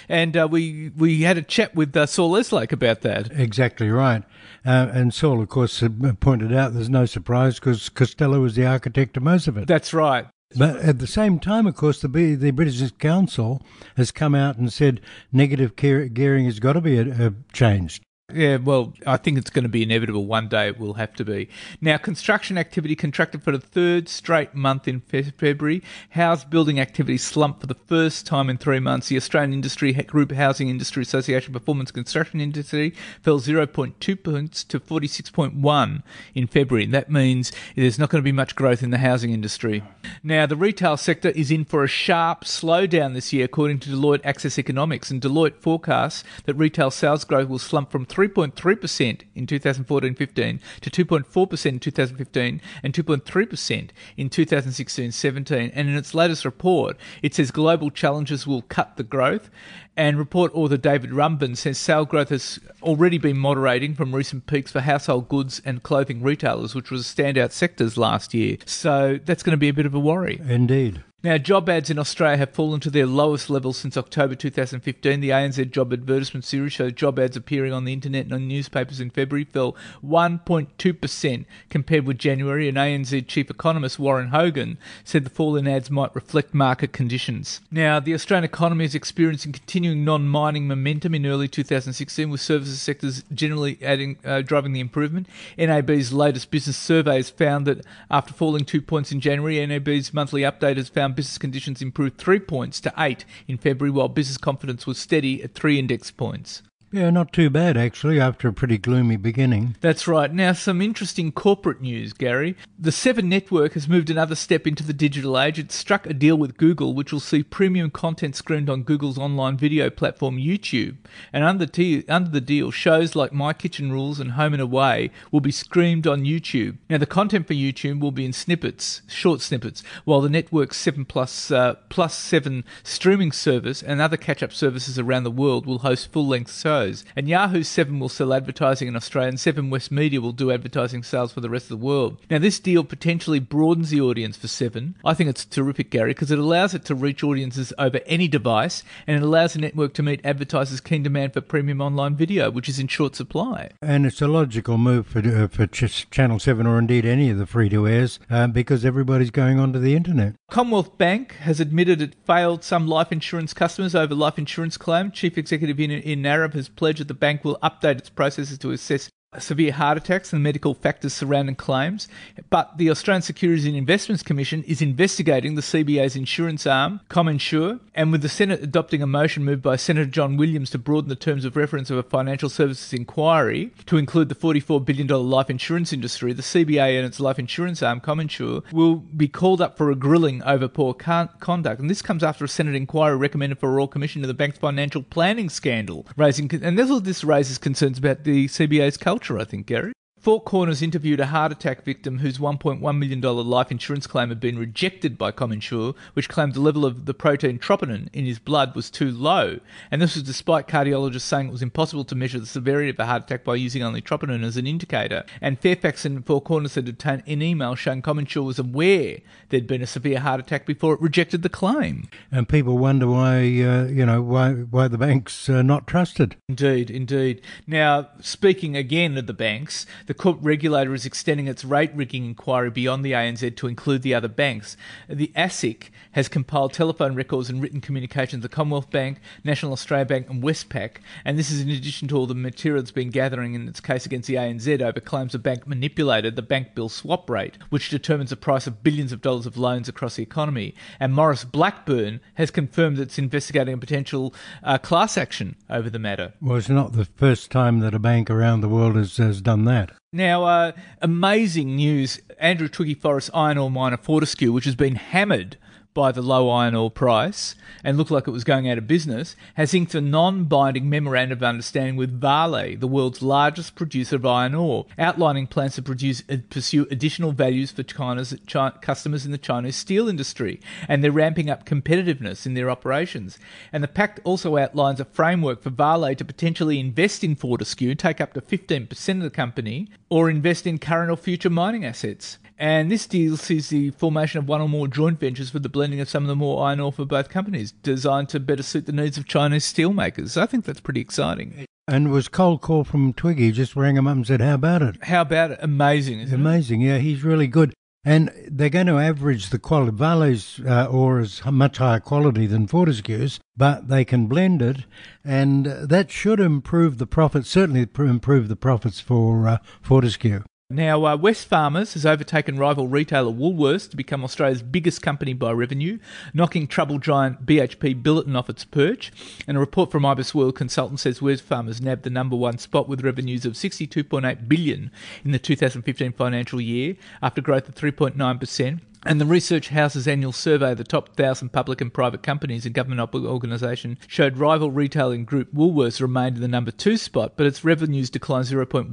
And 0.10 0.36
uh, 0.36 0.48
we 0.52 0.92
we 0.98 1.22
had 1.22 1.38
a 1.38 1.42
chat 1.42 1.74
with 1.76 1.96
uh, 1.96 2.06
Saul 2.06 2.34
Eslake 2.34 2.74
about 2.74 3.02
that. 3.02 3.32
Exactly 3.32 3.90
right. 3.90 4.24
Uh, 4.66 4.90
and 4.92 5.14
Saul, 5.14 5.42
of 5.42 5.48
course, 5.48 5.82
pointed 6.20 6.54
out 6.54 6.74
there's 6.74 6.90
no 6.90 7.06
surprise 7.06 7.56
because 7.56 7.88
Costello 7.88 8.42
was 8.42 8.56
the 8.56 8.66
architect 8.66 9.16
of 9.16 9.24
most 9.24 9.48
of 9.48 9.58
it. 9.58 9.68
That's 9.68 9.94
right. 9.94 10.28
But 10.58 10.78
at 10.78 11.00
the 11.00 11.08
same 11.08 11.40
time, 11.40 11.66
of 11.68 11.76
course, 11.76 12.02
the 12.02 12.08
the 12.08 12.52
British 12.52 12.92
Council 12.92 13.62
has 13.96 14.12
come 14.12 14.36
out 14.36 14.58
and 14.58 14.72
said 14.72 15.02
negative 15.32 15.76
gearing 15.76 16.46
has 16.46 16.60
got 16.60 16.74
to 16.74 16.82
be 16.82 16.98
a, 16.98 17.28
a 17.28 17.34
changed. 17.54 18.04
Yeah, 18.34 18.58
well, 18.58 18.92
I 19.06 19.18
think 19.18 19.38
it's 19.38 19.52
going 19.52 19.64
to 19.64 19.70
be 19.70 19.84
inevitable. 19.84 20.26
One 20.26 20.48
day 20.48 20.68
it 20.68 20.80
will 20.80 20.96
have 20.96 21.14
to 21.14 21.24
be. 21.24 21.48
Now, 21.80 21.98
construction 21.98 22.58
activity 22.58 22.96
contracted 22.96 23.44
for 23.44 23.52
the 23.52 23.60
third 23.60 24.10
straight 24.10 24.56
month 24.56 24.88
in 24.88 25.02
February. 25.02 25.84
House 26.10 26.44
building 26.44 26.80
activity 26.80 27.20
slumped 27.20 27.62
for 27.62 27.68
the 27.68 27.76
first 27.76 28.26
time 28.26 28.50
in 28.50 28.58
three 28.58 28.80
months. 28.80 29.10
The 29.10 29.18
Australian 29.18 29.54
Industry 29.54 29.94
Group 29.94 30.32
Housing 30.32 30.70
Industry 30.70 31.04
Association 31.04 31.54
Performance 31.54 31.92
Construction 31.92 32.42
Industry 32.42 32.96
fell 33.22 33.40
0.2 33.40 34.24
points 34.24 34.64
to 34.64 34.80
46.1 34.80 36.04
in 36.34 36.48
February. 36.48 36.88
That 36.88 37.12
means 37.12 37.52
there's 37.76 38.00
not 38.00 38.10
going 38.10 38.24
to 38.24 38.28
be 38.28 38.32
much 38.32 38.56
growth 38.56 38.82
in 38.82 38.90
the 38.90 38.98
housing 38.98 39.34
industry. 39.34 39.84
Now, 40.24 40.48
the 40.48 40.56
retail 40.56 40.98
sector 40.98 41.30
is 41.30 41.52
in 41.52 41.64
for 41.64 41.84
a 41.84 41.88
sharp 41.88 42.44
slowdown 42.44 43.14
this 43.14 43.32
year, 43.32 43.46
according 43.46 43.82
to 43.82 43.90
Deloitte 43.90 44.26
Access 44.26 44.58
Economics. 44.58 45.12
And 45.12 45.22
Deloitte 45.22 45.58
forecasts 45.58 46.24
that 46.46 46.56
retail 46.56 46.90
sales 46.90 47.24
growth 47.24 47.50
will 47.50 47.60
slump 47.60 47.92
from 47.92 48.08
3.3% 48.16 49.22
in 49.36 49.46
2014-15 49.46 50.60
to 50.80 51.06
2.4% 51.06 51.66
in 51.66 51.80
2015 51.80 52.62
and 52.82 52.94
2.3% 52.94 53.90
in 54.16 54.30
2016-17. 54.30 55.72
And 55.74 55.90
in 55.90 55.96
its 55.96 56.14
latest 56.14 56.46
report, 56.46 56.96
it 57.22 57.36
says 57.36 57.52
global 57.52 57.92
challenges 57.92 58.48
will 58.48 58.62
cut 58.62 58.96
the 58.96 59.04
growth. 59.04 59.50
And 59.98 60.18
report 60.18 60.52
author 60.54 60.78
David 60.78 61.12
Rumbens 61.12 61.58
says 61.58 61.78
sale 61.78 62.06
growth 62.06 62.30
has 62.30 62.60
already 62.84 63.18
been 63.18 63.38
moderating 63.38 63.96
from 63.96 64.14
recent 64.14 64.46
peaks 64.46 64.72
for 64.72 64.82
household 64.82 65.30
goods 65.30 65.62
and 65.64 65.84
clothing 65.84 66.22
retailers, 66.22 66.76
which 66.76 66.92
was 66.92 67.06
standout 67.06 67.52
sectors 67.52 67.98
last 67.98 68.34
year. 68.34 68.58
So 68.66 69.20
that's 69.24 69.44
going 69.44 69.52
to 69.52 69.58
be 69.58 69.70
a 69.70 69.74
bit 69.74 69.86
of 69.86 69.94
a 69.94 70.00
worry. 70.00 70.42
Indeed. 70.48 71.02
Now, 71.26 71.40
job 71.40 71.68
ads 71.70 71.90
in 71.90 71.98
Australia 71.98 72.38
have 72.38 72.52
fallen 72.52 72.80
to 72.82 72.92
their 72.92 73.08
lowest 73.08 73.50
level 73.50 73.74
since 73.74 73.98
October 73.98 74.36
2015. 74.36 75.22
The 75.22 75.32
ANZ 75.32 75.72
Job 75.72 75.92
Advertisement 75.92 76.46
Series 76.46 76.74
shows 76.74 76.92
job 76.92 77.18
ads 77.18 77.36
appearing 77.36 77.74
on 77.74 77.84
the 77.84 77.94
internet 77.94 78.26
and 78.26 78.34
on 78.36 78.48
newspapers 78.48 79.00
in 79.00 79.10
February 79.10 79.44
fell 79.44 79.76
1.2% 80.06 81.46
compared 81.72 82.06
with 82.06 82.20
January, 82.20 82.70
and 82.70 82.78
ANZ 82.78 83.26
Chief 83.26 83.50
Economist 83.50 83.98
Warren 83.98 84.28
Hogan 84.28 84.78
said 85.04 85.24
the 85.24 85.32
fall 85.32 85.56
in 85.56 85.68
ads 85.68 85.90
might 85.90 86.14
reflect 86.14 86.54
market 86.54 86.94
conditions. 86.94 87.60
Now, 87.72 88.00
the 88.00 88.14
Australian 88.14 88.44
economy 88.44 88.86
is 88.86 88.94
experiencing 88.94 89.56
continuing 89.86 90.06
non 90.06 90.28
mining 90.28 90.68
momentum 90.68 91.14
in 91.14 91.26
early 91.28 91.48
2016, 91.48 92.30
with 92.32 92.42
services 92.42 92.82
sectors 92.82 93.24
generally 93.32 93.78
adding, 93.84 94.18
uh, 94.26 94.42
driving 94.42 94.74
the 94.74 94.80
improvement. 94.80 95.28
NAB's 95.60 96.12
latest 96.12 96.50
business 96.50 96.76
survey 96.76 97.18
has 97.18 97.30
found 97.30 97.68
that 97.68 97.86
after 98.10 98.34
falling 98.34 98.66
two 98.66 98.82
points 98.82 99.12
in 99.12 99.20
January, 99.20 99.64
NAB's 99.64 100.12
monthly 100.12 100.42
update 100.42 100.78
has 100.78 100.90
found 100.90 101.16
business 101.16 101.38
conditions 101.38 101.84
improved 101.84 102.18
three 102.18 102.40
points 102.40 102.82
to 102.82 102.94
eight 102.98 103.26
in 103.48 103.60
February, 103.60 103.92
while 103.92 104.08
business 104.08 104.38
confidence 104.38 104.88
was 104.88 104.98
steady 104.98 105.44
at 105.44 105.54
three 105.54 105.78
index 105.78 106.10
points. 106.10 106.64
Yeah, 106.96 107.10
not 107.10 107.34
too 107.34 107.50
bad 107.50 107.76
actually, 107.76 108.22
after 108.22 108.48
a 108.48 108.54
pretty 108.54 108.78
gloomy 108.78 109.18
beginning. 109.18 109.76
That's 109.82 110.08
right. 110.08 110.34
Now, 110.34 110.54
some 110.54 110.82
interesting 110.82 111.34
corporate 111.34 111.82
news, 111.82 112.14
Gary. 112.14 112.56
The 112.80 112.94
Seven 112.94 113.28
Network 113.28 113.74
has 113.74 113.90
moved 113.90 114.10
another 114.10 114.34
step 114.36 114.66
into 114.66 114.82
the 114.82 114.94
digital 114.94 115.38
age. 115.38 115.60
It 115.60 115.74
struck 115.74 116.06
a 116.06 116.14
deal 116.14 116.38
with 116.38 116.56
Google, 116.56 116.94
which 116.94 117.12
will 117.12 117.20
see 117.20 117.44
premium 117.44 117.92
content 117.92 118.38
screened 118.38 118.70
on 118.70 118.84
Google's 118.84 119.18
online 119.18 119.58
video 119.58 119.90
platform, 119.90 120.38
YouTube. 120.38 120.96
And 121.34 121.44
under, 121.44 121.66
t- 121.66 122.06
under 122.08 122.30
the 122.30 122.40
deal, 122.40 122.72
shows 122.72 123.14
like 123.14 123.34
My 123.34 123.52
Kitchen 123.52 123.92
Rules 123.92 124.22
and 124.22 124.32
Home 124.32 124.54
and 124.54 124.62
Away 124.62 125.12
will 125.34 125.42
be 125.42 125.52
streamed 125.52 126.08
on 126.08 126.24
YouTube. 126.24 126.78
Now, 126.90 126.98
the 126.98 127.06
content 127.06 127.46
for 127.46 127.56
YouTube 127.56 128.00
will 128.00 128.14
be 128.14 128.24
in 128.24 128.32
snippets, 128.32 129.02
short 129.06 129.42
snippets, 129.42 129.84
while 130.06 130.22
the 130.22 130.30
network's 130.30 130.78
7 130.78 131.04
plus, 131.04 131.52
uh, 131.52 131.74
plus 131.90 132.18
7 132.18 132.64
streaming 132.84 133.34
service 133.34 133.84
and 133.84 134.00
other 134.00 134.16
catch 134.16 134.42
up 134.42 134.54
services 134.54 134.98
around 134.98 135.24
the 135.24 135.30
world 135.30 135.66
will 135.66 135.80
host 135.80 136.10
full 136.14 136.26
length 136.26 136.58
shows 136.58 136.85
shows. 136.86 137.06
And 137.16 137.28
Yahoo's 137.28 137.68
Seven 137.68 138.00
will 138.00 138.10
sell 138.10 138.34
advertising 138.34 138.88
in 138.88 138.96
Australia, 138.96 139.30
and 139.30 139.40
Seven 139.40 139.70
West 139.70 139.92
Media 139.92 140.22
will 140.22 140.32
do 140.32 140.52
advertising 140.52 141.04
sales 141.04 141.32
for 141.32 141.42
the 141.42 141.50
rest 141.50 141.66
of 141.66 141.80
the 141.80 141.86
world. 141.86 142.22
Now, 142.30 142.40
this 142.40 142.60
deal 142.60 142.84
potentially 142.84 143.40
broadens 143.40 143.90
the 143.90 144.02
audience 144.02 144.38
for 144.38 144.48
Seven. 144.48 144.96
I 145.04 145.14
think 145.14 145.30
it's 145.30 145.46
terrific, 145.46 145.90
Gary, 145.90 146.12
because 146.12 146.32
it 146.32 146.40
allows 146.40 146.74
it 146.74 146.86
to 146.86 146.96
reach 146.96 147.24
audiences 147.24 147.74
over 147.78 148.00
any 148.06 148.28
device, 148.28 148.84
and 149.08 149.18
it 149.18 149.24
allows 149.24 149.54
the 149.54 149.60
network 149.60 149.94
to 149.96 150.04
meet 150.04 150.22
advertisers' 150.24 150.82
keen 150.82 151.04
demand 151.04 151.34
for 151.34 151.42
premium 151.42 151.82
online 151.82 152.16
video, 152.16 152.52
which 152.52 152.70
is 152.70 152.80
in 152.80 152.88
short 152.88 153.16
supply. 153.16 153.70
And 153.82 154.06
it's 154.06 154.22
a 154.22 154.28
logical 154.28 154.78
move 154.78 155.08
for 155.08 155.20
uh, 155.20 155.48
for 155.48 155.68
Ch- 155.68 156.10
Channel 156.10 156.40
Seven 156.40 156.68
or 156.68 156.80
indeed 156.80 157.06
any 157.06 157.30
of 157.30 157.38
the 157.38 157.46
free 157.46 157.70
to 157.70 157.88
airs 157.88 158.20
uh, 158.30 158.48
because 158.48 158.86
everybody's 158.86 159.32
going 159.32 159.60
onto 159.60 159.80
the 159.80 159.96
internet. 159.96 160.36
Commonwealth 160.50 160.98
Bank 160.98 161.34
has 161.42 161.60
admitted 161.60 162.02
it 162.02 162.16
failed 162.26 162.64
some 162.64 162.88
life 162.88 163.12
insurance 163.12 163.54
customers 163.54 163.96
over 163.96 164.14
life 164.14 164.38
insurance 164.38 164.78
claim. 164.78 165.12
Chief 165.12 165.38
Executive 165.38 165.80
in, 165.80 165.92
Ian 165.92 166.24
Narev 166.24 166.54
has 166.54 166.65
pledged 166.70 167.00
that 167.00 167.08
the 167.08 167.14
bank 167.14 167.44
will 167.44 167.58
update 167.64 167.98
its 167.98 168.10
processes 168.10 168.58
to 168.60 168.72
assess 168.72 169.10
severe 169.44 169.72
heart 169.72 169.98
attacks 169.98 170.34
and 170.34 170.44
medical 170.44 170.74
factors 170.74 171.14
surrounding 171.14 171.56
claims. 171.56 172.08
But 172.50 172.78
the 172.78 172.90
Australian 172.90 173.22
Securities 173.22 173.66
and 173.66 173.76
Investments 173.76 174.24
Commission 174.24 174.64
is 174.64 174.82
investigating 174.82 175.56
the 175.56 175.62
CBA's 175.62 176.16
insurance 176.16 176.66
arm, 176.68 177.02
CommInsure, 177.10 177.80
and 177.94 178.12
with 178.12 178.22
the 178.22 178.30
Senate 178.30 178.62
adopting 178.62 179.02
a 179.02 179.08
motion 179.08 179.44
moved 179.44 179.62
by 179.62 179.76
Senator 179.76 180.10
John 180.10 180.38
Williams 180.38 180.70
to 180.72 180.78
broaden 180.78 181.10
the 181.10 181.16
terms 181.16 181.46
of 181.46 181.56
reference 181.56 181.90
of 181.90 181.98
a 181.98 182.04
financial 182.04 182.50
services 182.50 182.94
inquiry 182.94 183.72
to 183.86 183.98
include 183.98 184.30
the 184.30 184.36
$44 184.36 184.84
billion 184.84 185.08
life 185.08 185.50
insurance 185.50 185.94
industry, 185.94 186.34
the 186.34 186.42
CBA 186.42 186.98
and 186.98 187.06
its 187.06 187.20
life 187.20 187.40
insurance 187.40 187.82
arm, 187.82 188.02
CommInsure, 188.02 188.64
will 188.72 188.96
be 188.96 189.28
called 189.28 189.62
up 189.62 189.78
for 189.78 189.92
a 189.92 189.96
grilling 189.96 190.44
over 190.44 190.68
poor 190.68 190.94
conduct. 190.94 191.80
And 191.80 191.90
this 191.90 192.02
comes 192.02 192.24
after 192.24 192.46
a 192.46 192.48
Senate 192.50 192.76
inquiry 192.76 193.16
recommended 193.18 193.60
for 193.60 193.70
a 193.70 193.74
Royal 193.74 193.88
Commission 193.88 194.20
into 194.20 194.28
the 194.28 194.34
bank's 194.34 194.58
financial 194.58 195.04
planning 195.04 195.50
scandal, 195.50 196.06
raising 196.16 196.50
and 196.64 196.78
this 196.78 197.24
raises 197.24 197.58
concerns 197.58 197.98
about 197.98 198.24
the 198.24 198.46
CBA's 198.46 198.98
culture 198.98 199.25
culture, 199.26 199.42
I 199.42 199.46
think, 199.46 199.66
Gary. 199.66 200.05
Four 200.26 200.42
Corners 200.42 200.82
interviewed 200.82 201.20
a 201.20 201.28
heart 201.28 201.52
attack 201.52 201.84
victim 201.84 202.18
whose 202.18 202.40
$1.1 202.40 202.98
million 202.98 203.22
life 203.22 203.70
insurance 203.70 204.08
claim 204.08 204.30
had 204.30 204.40
been 204.40 204.58
rejected 204.58 205.20
by 205.20 205.32
CommInsure, 205.32 205.94
which 206.14 206.30
claimed 206.30 206.56
the 206.56 206.62
level 206.62 206.84
of 206.84 207.06
the 207.06 207.14
protein 207.14 207.60
troponin 207.60 208.10
in 208.12 208.26
his 208.26 208.40
blood 208.40 208.76
was 208.76 208.90
too 208.90 209.12
low. 209.12 209.60
And 209.92 210.02
this 210.02 210.16
was 210.16 210.24
despite 210.24 210.68
cardiologists 210.68 211.22
saying 211.22 211.50
it 211.50 211.52
was 211.52 211.62
impossible 211.62 212.06
to 212.06 212.16
measure 212.16 212.40
the 212.40 212.48
severity 212.48 212.90
of 212.90 212.98
a 212.98 213.06
heart 213.06 213.26
attack 213.26 213.44
by 213.44 213.54
using 213.54 213.84
only 213.84 214.02
troponin 214.02 214.44
as 214.44 214.58
an 214.58 214.66
indicator. 214.66 215.26
And 215.42 215.60
Fairfax 215.60 216.06
and 216.06 216.26
Four 216.26 216.42
Corners 216.42 216.74
had 216.74 216.90
obtained 216.90 217.22
an 217.28 217.44
email 217.44 217.76
showing 217.76 218.02
CommInsure 218.02 218.44
was 218.44 218.58
aware 218.58 219.20
there'd 219.50 219.68
been 219.68 219.84
a 219.84 219.86
severe 219.86 220.22
heart 220.22 220.40
attack 220.40 220.66
before 220.66 220.96
it 220.96 221.02
rejected 221.02 221.44
the 221.44 221.50
claim. 221.50 222.10
And 222.32 222.50
people 222.50 222.80
wonder 222.80 223.08
why, 223.08 223.42
uh, 223.42 223.86
you 223.86 224.08
know, 224.08 224.24
why, 224.24 224.54
why 224.54 224.88
the 224.88 224.98
banks 224.98 225.48
are 225.50 225.62
not 225.62 225.86
trusted. 225.86 226.36
Indeed, 226.50 226.90
indeed. 226.90 227.42
Now, 227.68 228.10
speaking 228.22 228.76
again 228.76 229.20
of 229.20 229.28
the 229.28 229.34
banks, 229.34 229.86
the 230.08 230.15
court 230.16 230.38
regulator 230.42 230.94
is 230.94 231.06
extending 231.06 231.48
its 231.48 231.64
rate 231.64 231.92
rigging 231.94 232.26
inquiry 232.26 232.70
beyond 232.70 233.06
the 233.06 233.12
ANZ 233.12 233.56
to 233.58 233.68
include 233.68 234.02
the 234.02 234.14
other 234.14 234.28
banks. 234.28 234.76
The 235.08 235.32
ASIC 235.36 235.90
has 236.14 236.28
compiled 236.28 236.74
telephone 236.74 237.16
records 237.16 237.50
and 237.50 237.62
written 237.62 237.82
communications 237.82 238.44
of 238.44 238.50
the 238.50 238.56
Commonwealth 238.56 238.90
Bank, 238.90 239.20
National 239.44 239.74
Australia 239.74 240.06
Bank, 240.06 240.30
and 240.30 240.42
Westpac, 240.42 240.98
and 241.24 241.38
this 241.38 241.52
is 241.52 241.62
in 241.62 241.70
addition 241.70 242.08
to 242.08 242.18
all 242.18 242.26
the 242.26 242.34
material 242.34 242.82
it's 242.82 242.92
been 242.92 243.10
gathering 243.10 243.54
in 243.54 243.68
its 243.68 243.80
case 243.80 244.06
against 244.06 244.28
the 244.28 244.36
ANZ 244.36 244.82
over 244.82 245.00
claims 245.00 245.34
the 245.34 245.40
bank 245.40 245.68
manipulated 245.68 246.36
the 246.36 246.42
bank 246.42 246.74
bill 246.74 246.90
swap 246.90 247.30
rate, 247.30 247.58
which 247.70 247.90
determines 247.90 248.30
the 248.30 248.36
price 248.36 248.66
of 248.66 248.84
billions 248.84 249.12
of 249.12 249.22
dollars 249.22 249.46
of 249.46 249.58
loans 249.58 249.90
across 249.90 250.16
the 250.16 250.24
economy. 250.24 250.74
And 251.00 251.14
Maurice 251.14 251.44
Blackburn 251.44 252.22
has 252.36 252.52
confirmed 252.52 252.98
that 252.98 253.04
it's 253.04 253.20
investigating 253.20 253.74
a 253.74 253.78
potential 253.78 254.34
uh, 254.64 254.78
class 254.78 255.18
action 255.18 255.56
over 255.70 255.90
the 255.90 256.00
matter. 256.00 256.34
Well, 256.42 256.58
it's 256.58 256.70
not 256.70 256.94
the 256.94 257.06
first 257.06 257.52
time 257.52 257.80
that 257.80 257.94
a 257.94 258.00
bank 258.00 258.30
around 258.30 258.62
the 258.62 258.70
world 258.70 258.96
has, 258.96 259.18
has 259.18 259.42
done 259.42 259.66
that. 259.66 259.92
Now, 260.16 260.46
uh, 260.46 260.72
amazing 261.02 261.76
news. 261.76 262.22
Andrew 262.40 262.70
Twiggy 262.70 262.94
Forrest 262.94 263.30
iron 263.34 263.58
ore 263.58 263.70
miner 263.70 263.98
Fortescue, 263.98 264.54
which 264.54 264.64
has 264.64 264.78
been 264.78 264.96
hammered 264.96 265.58
by 265.96 266.12
the 266.12 266.22
low 266.22 266.52
iron 266.52 266.76
ore 266.76 266.92
price 266.92 267.56
and 267.84 267.98
looked 267.98 268.12
like 268.12 268.28
it 268.28 268.32
was 268.32 268.44
going 268.44 268.70
out 268.70 268.78
of 268.78 268.86
business, 268.86 269.36
has 269.56 269.74
inked 269.74 269.96
a 269.96 270.02
non 270.02 270.44
binding 270.44 270.88
memorandum 270.88 271.40
of 271.40 271.44
understanding 271.44 271.96
with 271.96 272.22
Vale, 272.22 272.78
the 272.78 272.88
world's 272.88 273.24
largest 273.24 273.74
producer 273.74 274.18
of 274.18 274.26
iron 274.26 274.54
ore, 274.54 274.86
outlining 275.00 275.48
plans 275.48 275.76
to 275.76 275.82
produce, 275.82 276.22
uh, 276.30 276.38
pursue 276.52 276.86
additional 276.92 277.32
values 277.32 277.72
for 277.72 277.82
China's 277.82 278.36
China, 278.46 278.78
customers 278.82 279.26
in 279.26 279.32
the 279.32 279.38
Chinese 279.40 279.76
steel 279.76 280.08
industry. 280.08 280.60
And 280.88 281.04
they're 281.04 281.12
ramping 281.12 281.50
up 281.50 281.66
competitiveness 281.66 282.46
in 282.46 282.54
their 282.54 282.70
operations. 282.70 283.40
And 283.74 283.84
the 283.84 283.88
pact 283.88 284.20
also 284.24 284.58
outlines 284.58 285.00
a 285.00 285.06
framework 285.06 285.64
for 285.64 285.72
Vale 285.72 286.14
to 286.14 286.26
potentially 286.26 286.80
invest 286.80 287.24
in 287.24 287.36
Fortescue, 287.36 287.96
take 287.96 288.20
up 288.22 288.34
to 288.34 288.42
15% 288.42 289.10
of 289.10 289.24
the 289.24 289.30
company, 289.30 289.88
or 290.10 290.30
invest 290.30 290.68
in 290.68 290.78
current 290.78 291.10
or 291.10 291.18
future 291.18 291.50
mining 291.50 291.86
assets. 291.86 292.38
And 292.58 292.90
this 292.90 293.06
deal 293.06 293.36
sees 293.36 293.68
the 293.68 293.90
formation 293.92 294.40
of 294.40 294.48
one 294.48 294.62
or 294.62 294.70
more 294.70 294.88
joint 294.88 295.20
ventures 295.20 295.54
with 295.54 295.64
the 295.64 295.70
blending 295.86 296.02
of 296.02 296.10
some 296.10 296.24
of 296.24 296.28
the 296.28 296.36
more 296.36 296.66
iron 296.66 296.80
ore 296.80 296.92
for 296.92 297.06
both 297.06 297.30
companies, 297.30 297.72
designed 297.72 298.28
to 298.28 298.40
better 298.40 298.64
suit 298.64 298.88
the 298.88 298.92
needs 298.92 299.20
of 299.20 299.28
Chinese 299.28 299.72
steelmakers. 299.72 300.36
I 300.36 300.48
think 300.48 300.66
that's 300.66 300.80
pretty 300.80 301.00
exciting. 301.00 301.64
And 301.88 302.12
was 302.12 302.28
cold 302.28 302.62
call 302.62 302.84
from 302.84 303.14
Twiggy, 303.14 303.52
just 303.52 303.76
rang 303.76 303.96
him 303.96 304.08
up 304.08 304.16
and 304.16 304.26
said, 304.26 304.42
How 304.42 304.56
about 304.56 304.82
it? 304.82 305.04
How 305.04 305.22
about 305.22 305.52
it? 305.52 305.60
Amazing, 305.62 306.22
Amazing, 306.22 306.34
it? 306.34 306.34
Amazing, 306.34 306.82
yeah, 306.82 306.98
he's 306.98 307.24
really 307.24 307.46
good. 307.46 307.76
And 308.04 308.32
they're 308.48 308.70
going 308.70 308.88
to 308.88 308.98
average 308.98 309.52
the 309.52 309.60
quality. 309.60 309.96
Vale's 309.96 310.60
uh, 310.68 310.86
ore 310.86 311.20
is 311.20 311.46
much 311.46 311.78
higher 311.78 312.00
quality 312.00 312.48
than 312.48 312.66
Fortescue's, 312.66 313.40
but 313.56 313.88
they 313.88 314.04
can 314.04 314.26
blend 314.26 314.64
it, 314.64 314.86
and 315.24 315.68
that 315.68 316.10
should 316.10 316.40
improve 316.40 316.98
the 316.98 317.08
profits, 317.08 317.50
certainly 317.50 317.88
improve 318.00 318.48
the 318.48 318.56
profits 318.56 319.00
for 319.00 319.48
uh, 319.48 319.58
Fortescue. 319.84 320.42
Now, 320.76 321.06
uh, 321.06 321.16
Wesfarmers 321.16 321.94
has 321.94 322.06
overtaken 322.06 322.58
rival 322.58 322.90
retailer 322.90 323.32
Woolworths 323.32 323.90
to 323.90 323.96
become 323.96 324.26
Australia's 324.26 324.62
biggest 324.62 325.02
company 325.02 325.32
by 325.32 325.54
revenue, 325.54 326.00
knocking 326.34 326.68
trouble 326.68 327.00
giant 327.00 327.46
BHP 327.46 328.04
Billiton 328.04 328.36
off 328.36 328.50
its 328.50 328.66
perch. 328.66 329.10
And 329.48 329.56
a 329.56 329.62
report 329.62 329.90
from 329.90 330.04
IBISWorld 330.04 330.56
Consultant 330.56 331.00
says 331.00 331.20
Wesfarmers 331.20 331.80
nabbed 331.80 332.04
the 332.04 332.10
number 332.10 332.36
one 332.36 332.58
spot 332.58 332.90
with 332.90 333.06
revenues 333.06 333.46
of 333.46 333.54
62.8 333.54 334.50
billion 334.50 334.92
in 335.24 335.32
the 335.32 335.40
2015 335.40 336.12
financial 336.12 336.60
year, 336.60 336.98
after 337.22 337.40
growth 337.40 337.70
of 337.70 337.76
3.9%. 337.76 338.82
And 339.08 339.22
the 339.22 339.26
Research 339.28 339.70
House's 339.70 340.08
annual 340.08 340.32
survey 340.32 340.72
of 340.72 340.80
the 340.80 340.84
top 340.84 341.10
1,000 341.10 341.50
public 341.50 341.80
and 341.80 341.94
private 341.94 342.24
companies 342.24 342.66
and 342.66 342.74
government 342.74 343.14
organisations 343.14 344.00
showed 344.08 344.40
rival 344.40 344.72
retailing 344.72 345.26
group 345.26 345.54
Woolworths 345.54 346.02
remained 346.02 346.38
in 346.38 346.42
the 346.42 346.48
number 346.48 346.72
two 346.72 346.98
spot, 346.98 347.34
but 347.36 347.46
its 347.46 347.64
revenues 347.64 348.10
declined 348.10 348.48
0.1% 348.48 348.90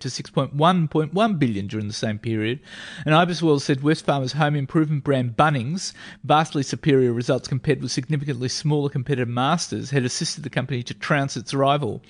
to 0.00 0.08
6.1.1 0.08 1.38
billion 1.38 1.66
during 1.68 1.86
the 1.86 1.92
same 1.92 2.18
period. 2.18 2.58
And 3.06 3.14
IBISWorld 3.14 3.60
said 3.60 3.82
Wesfarmers' 3.82 4.32
home 4.32 4.56
improvement 4.56 5.04
brand 5.04 5.36
Bunnings, 5.36 5.92
vastly 6.24 6.64
superior 6.64 7.12
results 7.12 7.46
compared 7.46 7.82
with 7.82 7.92
significantly 7.92 8.48
smaller 8.48 8.88
competitor 8.88 9.26
Masters, 9.26 9.90
had 9.90 10.04
assisted 10.04 10.42
the 10.42 10.50
company 10.50 10.82
to 10.82 10.94
trounce 10.94 11.36
its 11.36 11.54
rival. 11.54 12.02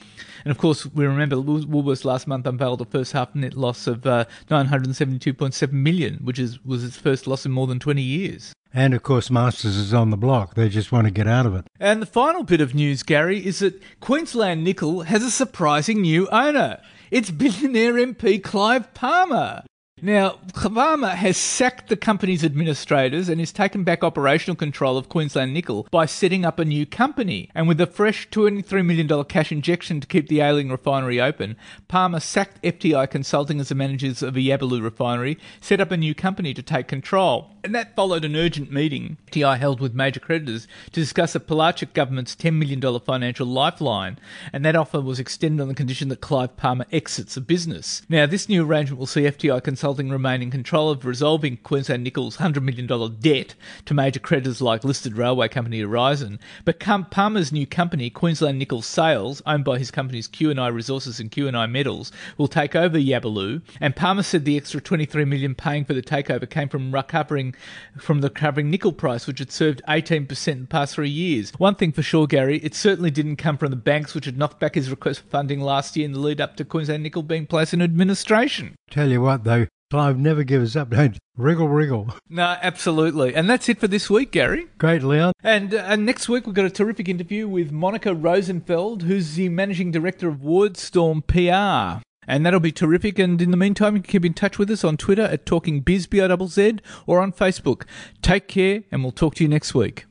And 0.47 0.51
of 0.51 0.57
course, 0.57 0.87
we 0.87 1.05
remember 1.05 1.37
Woolworths 1.37 2.07
last 2.07 2.27
month 2.27 2.47
unveiled 2.47 2.81
a 2.81 2.87
first 2.87 3.13
half 3.13 3.35
net 3.35 3.55
loss 3.55 3.87
of 3.87 4.07
uh, 4.07 4.25
972.7 4.51 5.71
million, 5.73 6.15
which 6.25 6.39
is 6.39 6.65
was 6.65 6.83
its 6.83 6.97
first 6.97 7.27
loss 7.27 7.42
in 7.47 7.53
more 7.53 7.67
than 7.67 7.79
20 7.79 8.03
years. 8.03 8.53
And 8.75 8.95
of 8.95 9.03
course, 9.03 9.31
Masters 9.31 9.77
is 9.77 9.93
on 9.93 10.11
the 10.11 10.17
block. 10.17 10.55
They 10.55 10.69
just 10.69 10.93
want 10.93 11.07
to 11.07 11.11
get 11.11 11.29
out 11.29 11.45
of 11.45 11.55
it. 11.55 11.67
And 11.79 12.01
the 12.01 12.07
final 12.07 12.43
bit 12.43 12.61
of 12.61 12.75
news, 12.75 13.03
Gary, 13.03 13.45
is 13.45 13.59
that 13.59 13.83
Queensland 14.01 14.65
Nickel 14.65 15.03
has 15.03 15.23
a 15.23 15.31
surprising 15.31 16.01
new 16.01 16.29
owner. 16.31 16.81
It's 17.11 17.31
billionaire 17.31 17.95
MP 17.95 18.43
Clive 18.43 18.95
Palmer. 18.95 19.63
Now, 20.05 20.41
Palmer 20.53 21.11
has 21.11 21.37
sacked 21.37 21.89
the 21.89 21.97
company's 21.97 22.43
administrators 22.43 23.29
and 23.29 23.39
has 23.39 23.53
taken 23.53 23.85
back 23.85 24.03
operational 24.03 24.57
control 24.57 24.99
of 24.99 25.09
Queensland 25.09 25.55
Nickel 25.55 25.87
by 25.93 26.07
setting 26.07 26.45
up 26.45 26.59
a 26.59 26.65
new 26.65 26.85
company. 26.85 27.49
And 27.55 27.69
with 27.69 27.81
a 27.81 27.87
fresh 27.87 28.29
$23 28.31 28.85
million 28.85 29.25
cash 29.27 29.53
injection 29.53 30.01
to 30.01 30.09
keep 30.09 30.27
the 30.27 30.41
ailing 30.41 30.71
refinery 30.71 31.21
open, 31.21 31.55
Palmer 31.87 32.19
sacked 32.19 32.61
FTI 32.65 33.09
Consulting 33.09 33.61
as 33.61 33.69
the 33.69 33.77
managers 33.77 34.25
of 34.25 34.35
the 34.35 34.49
Yabulu 34.49 34.83
refinery, 34.83 35.39
set 35.61 35.81
up 35.81 35.93
a 35.93 35.97
new 35.97 36.17
company 36.17 36.53
to 36.53 36.63
take 36.63 36.89
control. 36.89 37.53
And 37.63 37.73
that 37.77 37.95
followed 37.95 38.25
an 38.25 38.35
urgent 38.35 38.73
meeting 38.73 39.19
FTI 39.31 39.57
held 39.57 39.81
with 39.81 39.95
major 39.95 40.19
creditors 40.19 40.67
to 40.87 41.01
discuss 41.01 41.35
the 41.35 41.39
Palaszczuk 41.39 41.93
government's 41.93 42.35
$10 42.35 42.55
million 42.55 42.81
financial 42.99 43.47
lifeline. 43.47 44.19
And 44.53 44.65
that 44.65 44.75
offer 44.75 45.01
was 45.01 45.21
extended 45.21 45.63
on 45.63 45.69
the 45.69 45.75
condition 45.75 46.09
that 46.09 46.21
Clive 46.21 46.57
Palmer 46.57 46.87
exits 46.91 47.37
the 47.37 47.41
business. 47.41 48.03
Now, 48.09 48.27
this 48.27 48.49
new 48.49 48.67
arrangement 48.67 48.99
will 48.99 49.07
see 49.07 49.23
FTI 49.23 49.63
Consulting 49.63 49.92
Consulting 49.93 50.11
remain 50.11 50.41
in 50.41 50.51
control 50.51 50.89
of 50.89 51.05
resolving 51.05 51.59
Queensland 51.59 52.03
Nickel's 52.03 52.39
$100 52.39 52.63
million 52.63 52.87
debt 53.21 53.55
to 53.85 53.93
major 53.93 54.21
creditors 54.21 54.63
like 54.63 54.85
listed 54.85 55.19
railway 55.19 55.49
company 55.49 55.83
Aurizon, 55.83 56.39
But 56.65 56.81
Palmer's 56.81 57.53
new 57.53 57.67
company, 57.67 58.09
Queensland 58.09 58.59
Nickel 58.59 58.81
Sales, 58.81 59.43
owned 59.45 59.67
by 59.67 59.79
his 59.79 59.91
companies 59.91 60.29
QNI 60.29 60.73
Resources 60.73 61.21
and 61.21 61.31
QNI 61.31 61.71
Metals, 61.71 62.11
will 62.39 62.49
take 62.49 62.75
over 62.75 62.97
Yabulu. 62.97 63.61
And 63.83 63.95
Palmer 63.95 64.23
said 64.23 64.47
the 64.47 64.57
extra 64.57 64.81
23 64.81 65.27
million 65.27 65.55
paying 65.55 65.85
for 65.85 65.93
the 65.93 66.01
takeover 66.01 66.49
came 66.49 66.71
from 66.71 66.91
recovering 66.91 67.55
from 67.99 68.23
the 68.23 68.29
recovering 68.29 68.71
nickel 68.71 68.95
price, 68.95 69.27
which 69.27 69.41
had 69.41 69.53
served 69.53 69.83
18% 69.89 70.49
in 70.49 70.61
the 70.63 70.67
past 70.69 70.95
three 70.95 71.11
years. 71.11 71.51
One 71.59 71.75
thing 71.75 71.93
for 71.93 72.01
sure, 72.01 72.27
Gary, 72.27 72.61
it 72.61 72.75
certainly 72.75 73.11
didn't 73.11 73.37
come 73.37 73.59
from 73.59 73.69
the 73.69 73.77
banks, 73.77 74.15
which 74.15 74.25
had 74.25 74.39
knocked 74.39 74.59
back 74.59 74.75
his 74.75 74.89
request 74.89 75.21
for 75.21 75.29
funding 75.29 75.61
last 75.61 75.99
year 75.99 76.07
in 76.07 76.13
the 76.13 76.19
lead 76.19 76.41
up 76.41 76.57
to 76.57 76.65
Queensland 76.65 77.03
Nickel 77.03 77.23
being 77.23 77.45
placed 77.45 77.75
in 77.75 77.83
administration. 77.83 78.75
Tell 78.91 79.11
you 79.11 79.21
what, 79.21 79.45
though, 79.45 79.67
Clive 79.93 80.19
never 80.19 80.43
gives 80.43 80.75
us 80.75 80.81
up. 80.81 80.89
Don't 80.89 81.19
wriggle, 81.37 81.69
wriggle. 81.69 82.15
No, 82.31 82.57
absolutely. 82.63 83.35
And 83.35 83.51
that's 83.51 83.69
it 83.69 83.79
for 83.79 83.89
this 83.89 84.09
week, 84.09 84.31
Gary. 84.31 84.69
Great, 84.79 85.03
Leon. 85.03 85.35
And, 85.45 85.75
uh, 85.75 85.85
and 85.87 86.07
next 86.07 86.31
week, 86.31 86.47
we've 86.47 86.55
got 86.55 86.65
a 86.65 86.71
terrific 86.71 87.11
interview 87.11 87.47
with 87.47 87.73
Monica 87.73 88.15
Rosenfeld, 88.15 89.03
who's 89.03 89.35
the 89.35 89.51
managing 89.51 89.91
director 89.91 90.31
of 90.31 90.37
Wordstorm 90.37 91.27
PR. 91.27 92.03
And 92.27 92.47
that'll 92.47 92.59
be 92.59 92.73
terrific. 92.73 93.19
And 93.19 93.43
in 93.43 93.51
the 93.51 93.59
meantime, 93.59 93.95
you 93.95 94.01
can 94.01 94.11
keep 94.11 94.25
in 94.25 94.33
touch 94.33 94.59
with 94.59 94.71
us 94.71 94.83
on 94.83 94.97
Twitter 94.97 95.25
at 95.25 95.45
Talking 95.45 95.81
Biz, 95.81 96.09
or 96.11 97.21
on 97.21 97.31
Facebook. 97.31 97.83
Take 98.23 98.49
care, 98.49 98.85
and 98.91 99.03
we'll 99.03 99.13
talk 99.13 99.35
to 99.35 99.45
you 99.45 99.49
next 99.49 99.75
week. 99.75 100.07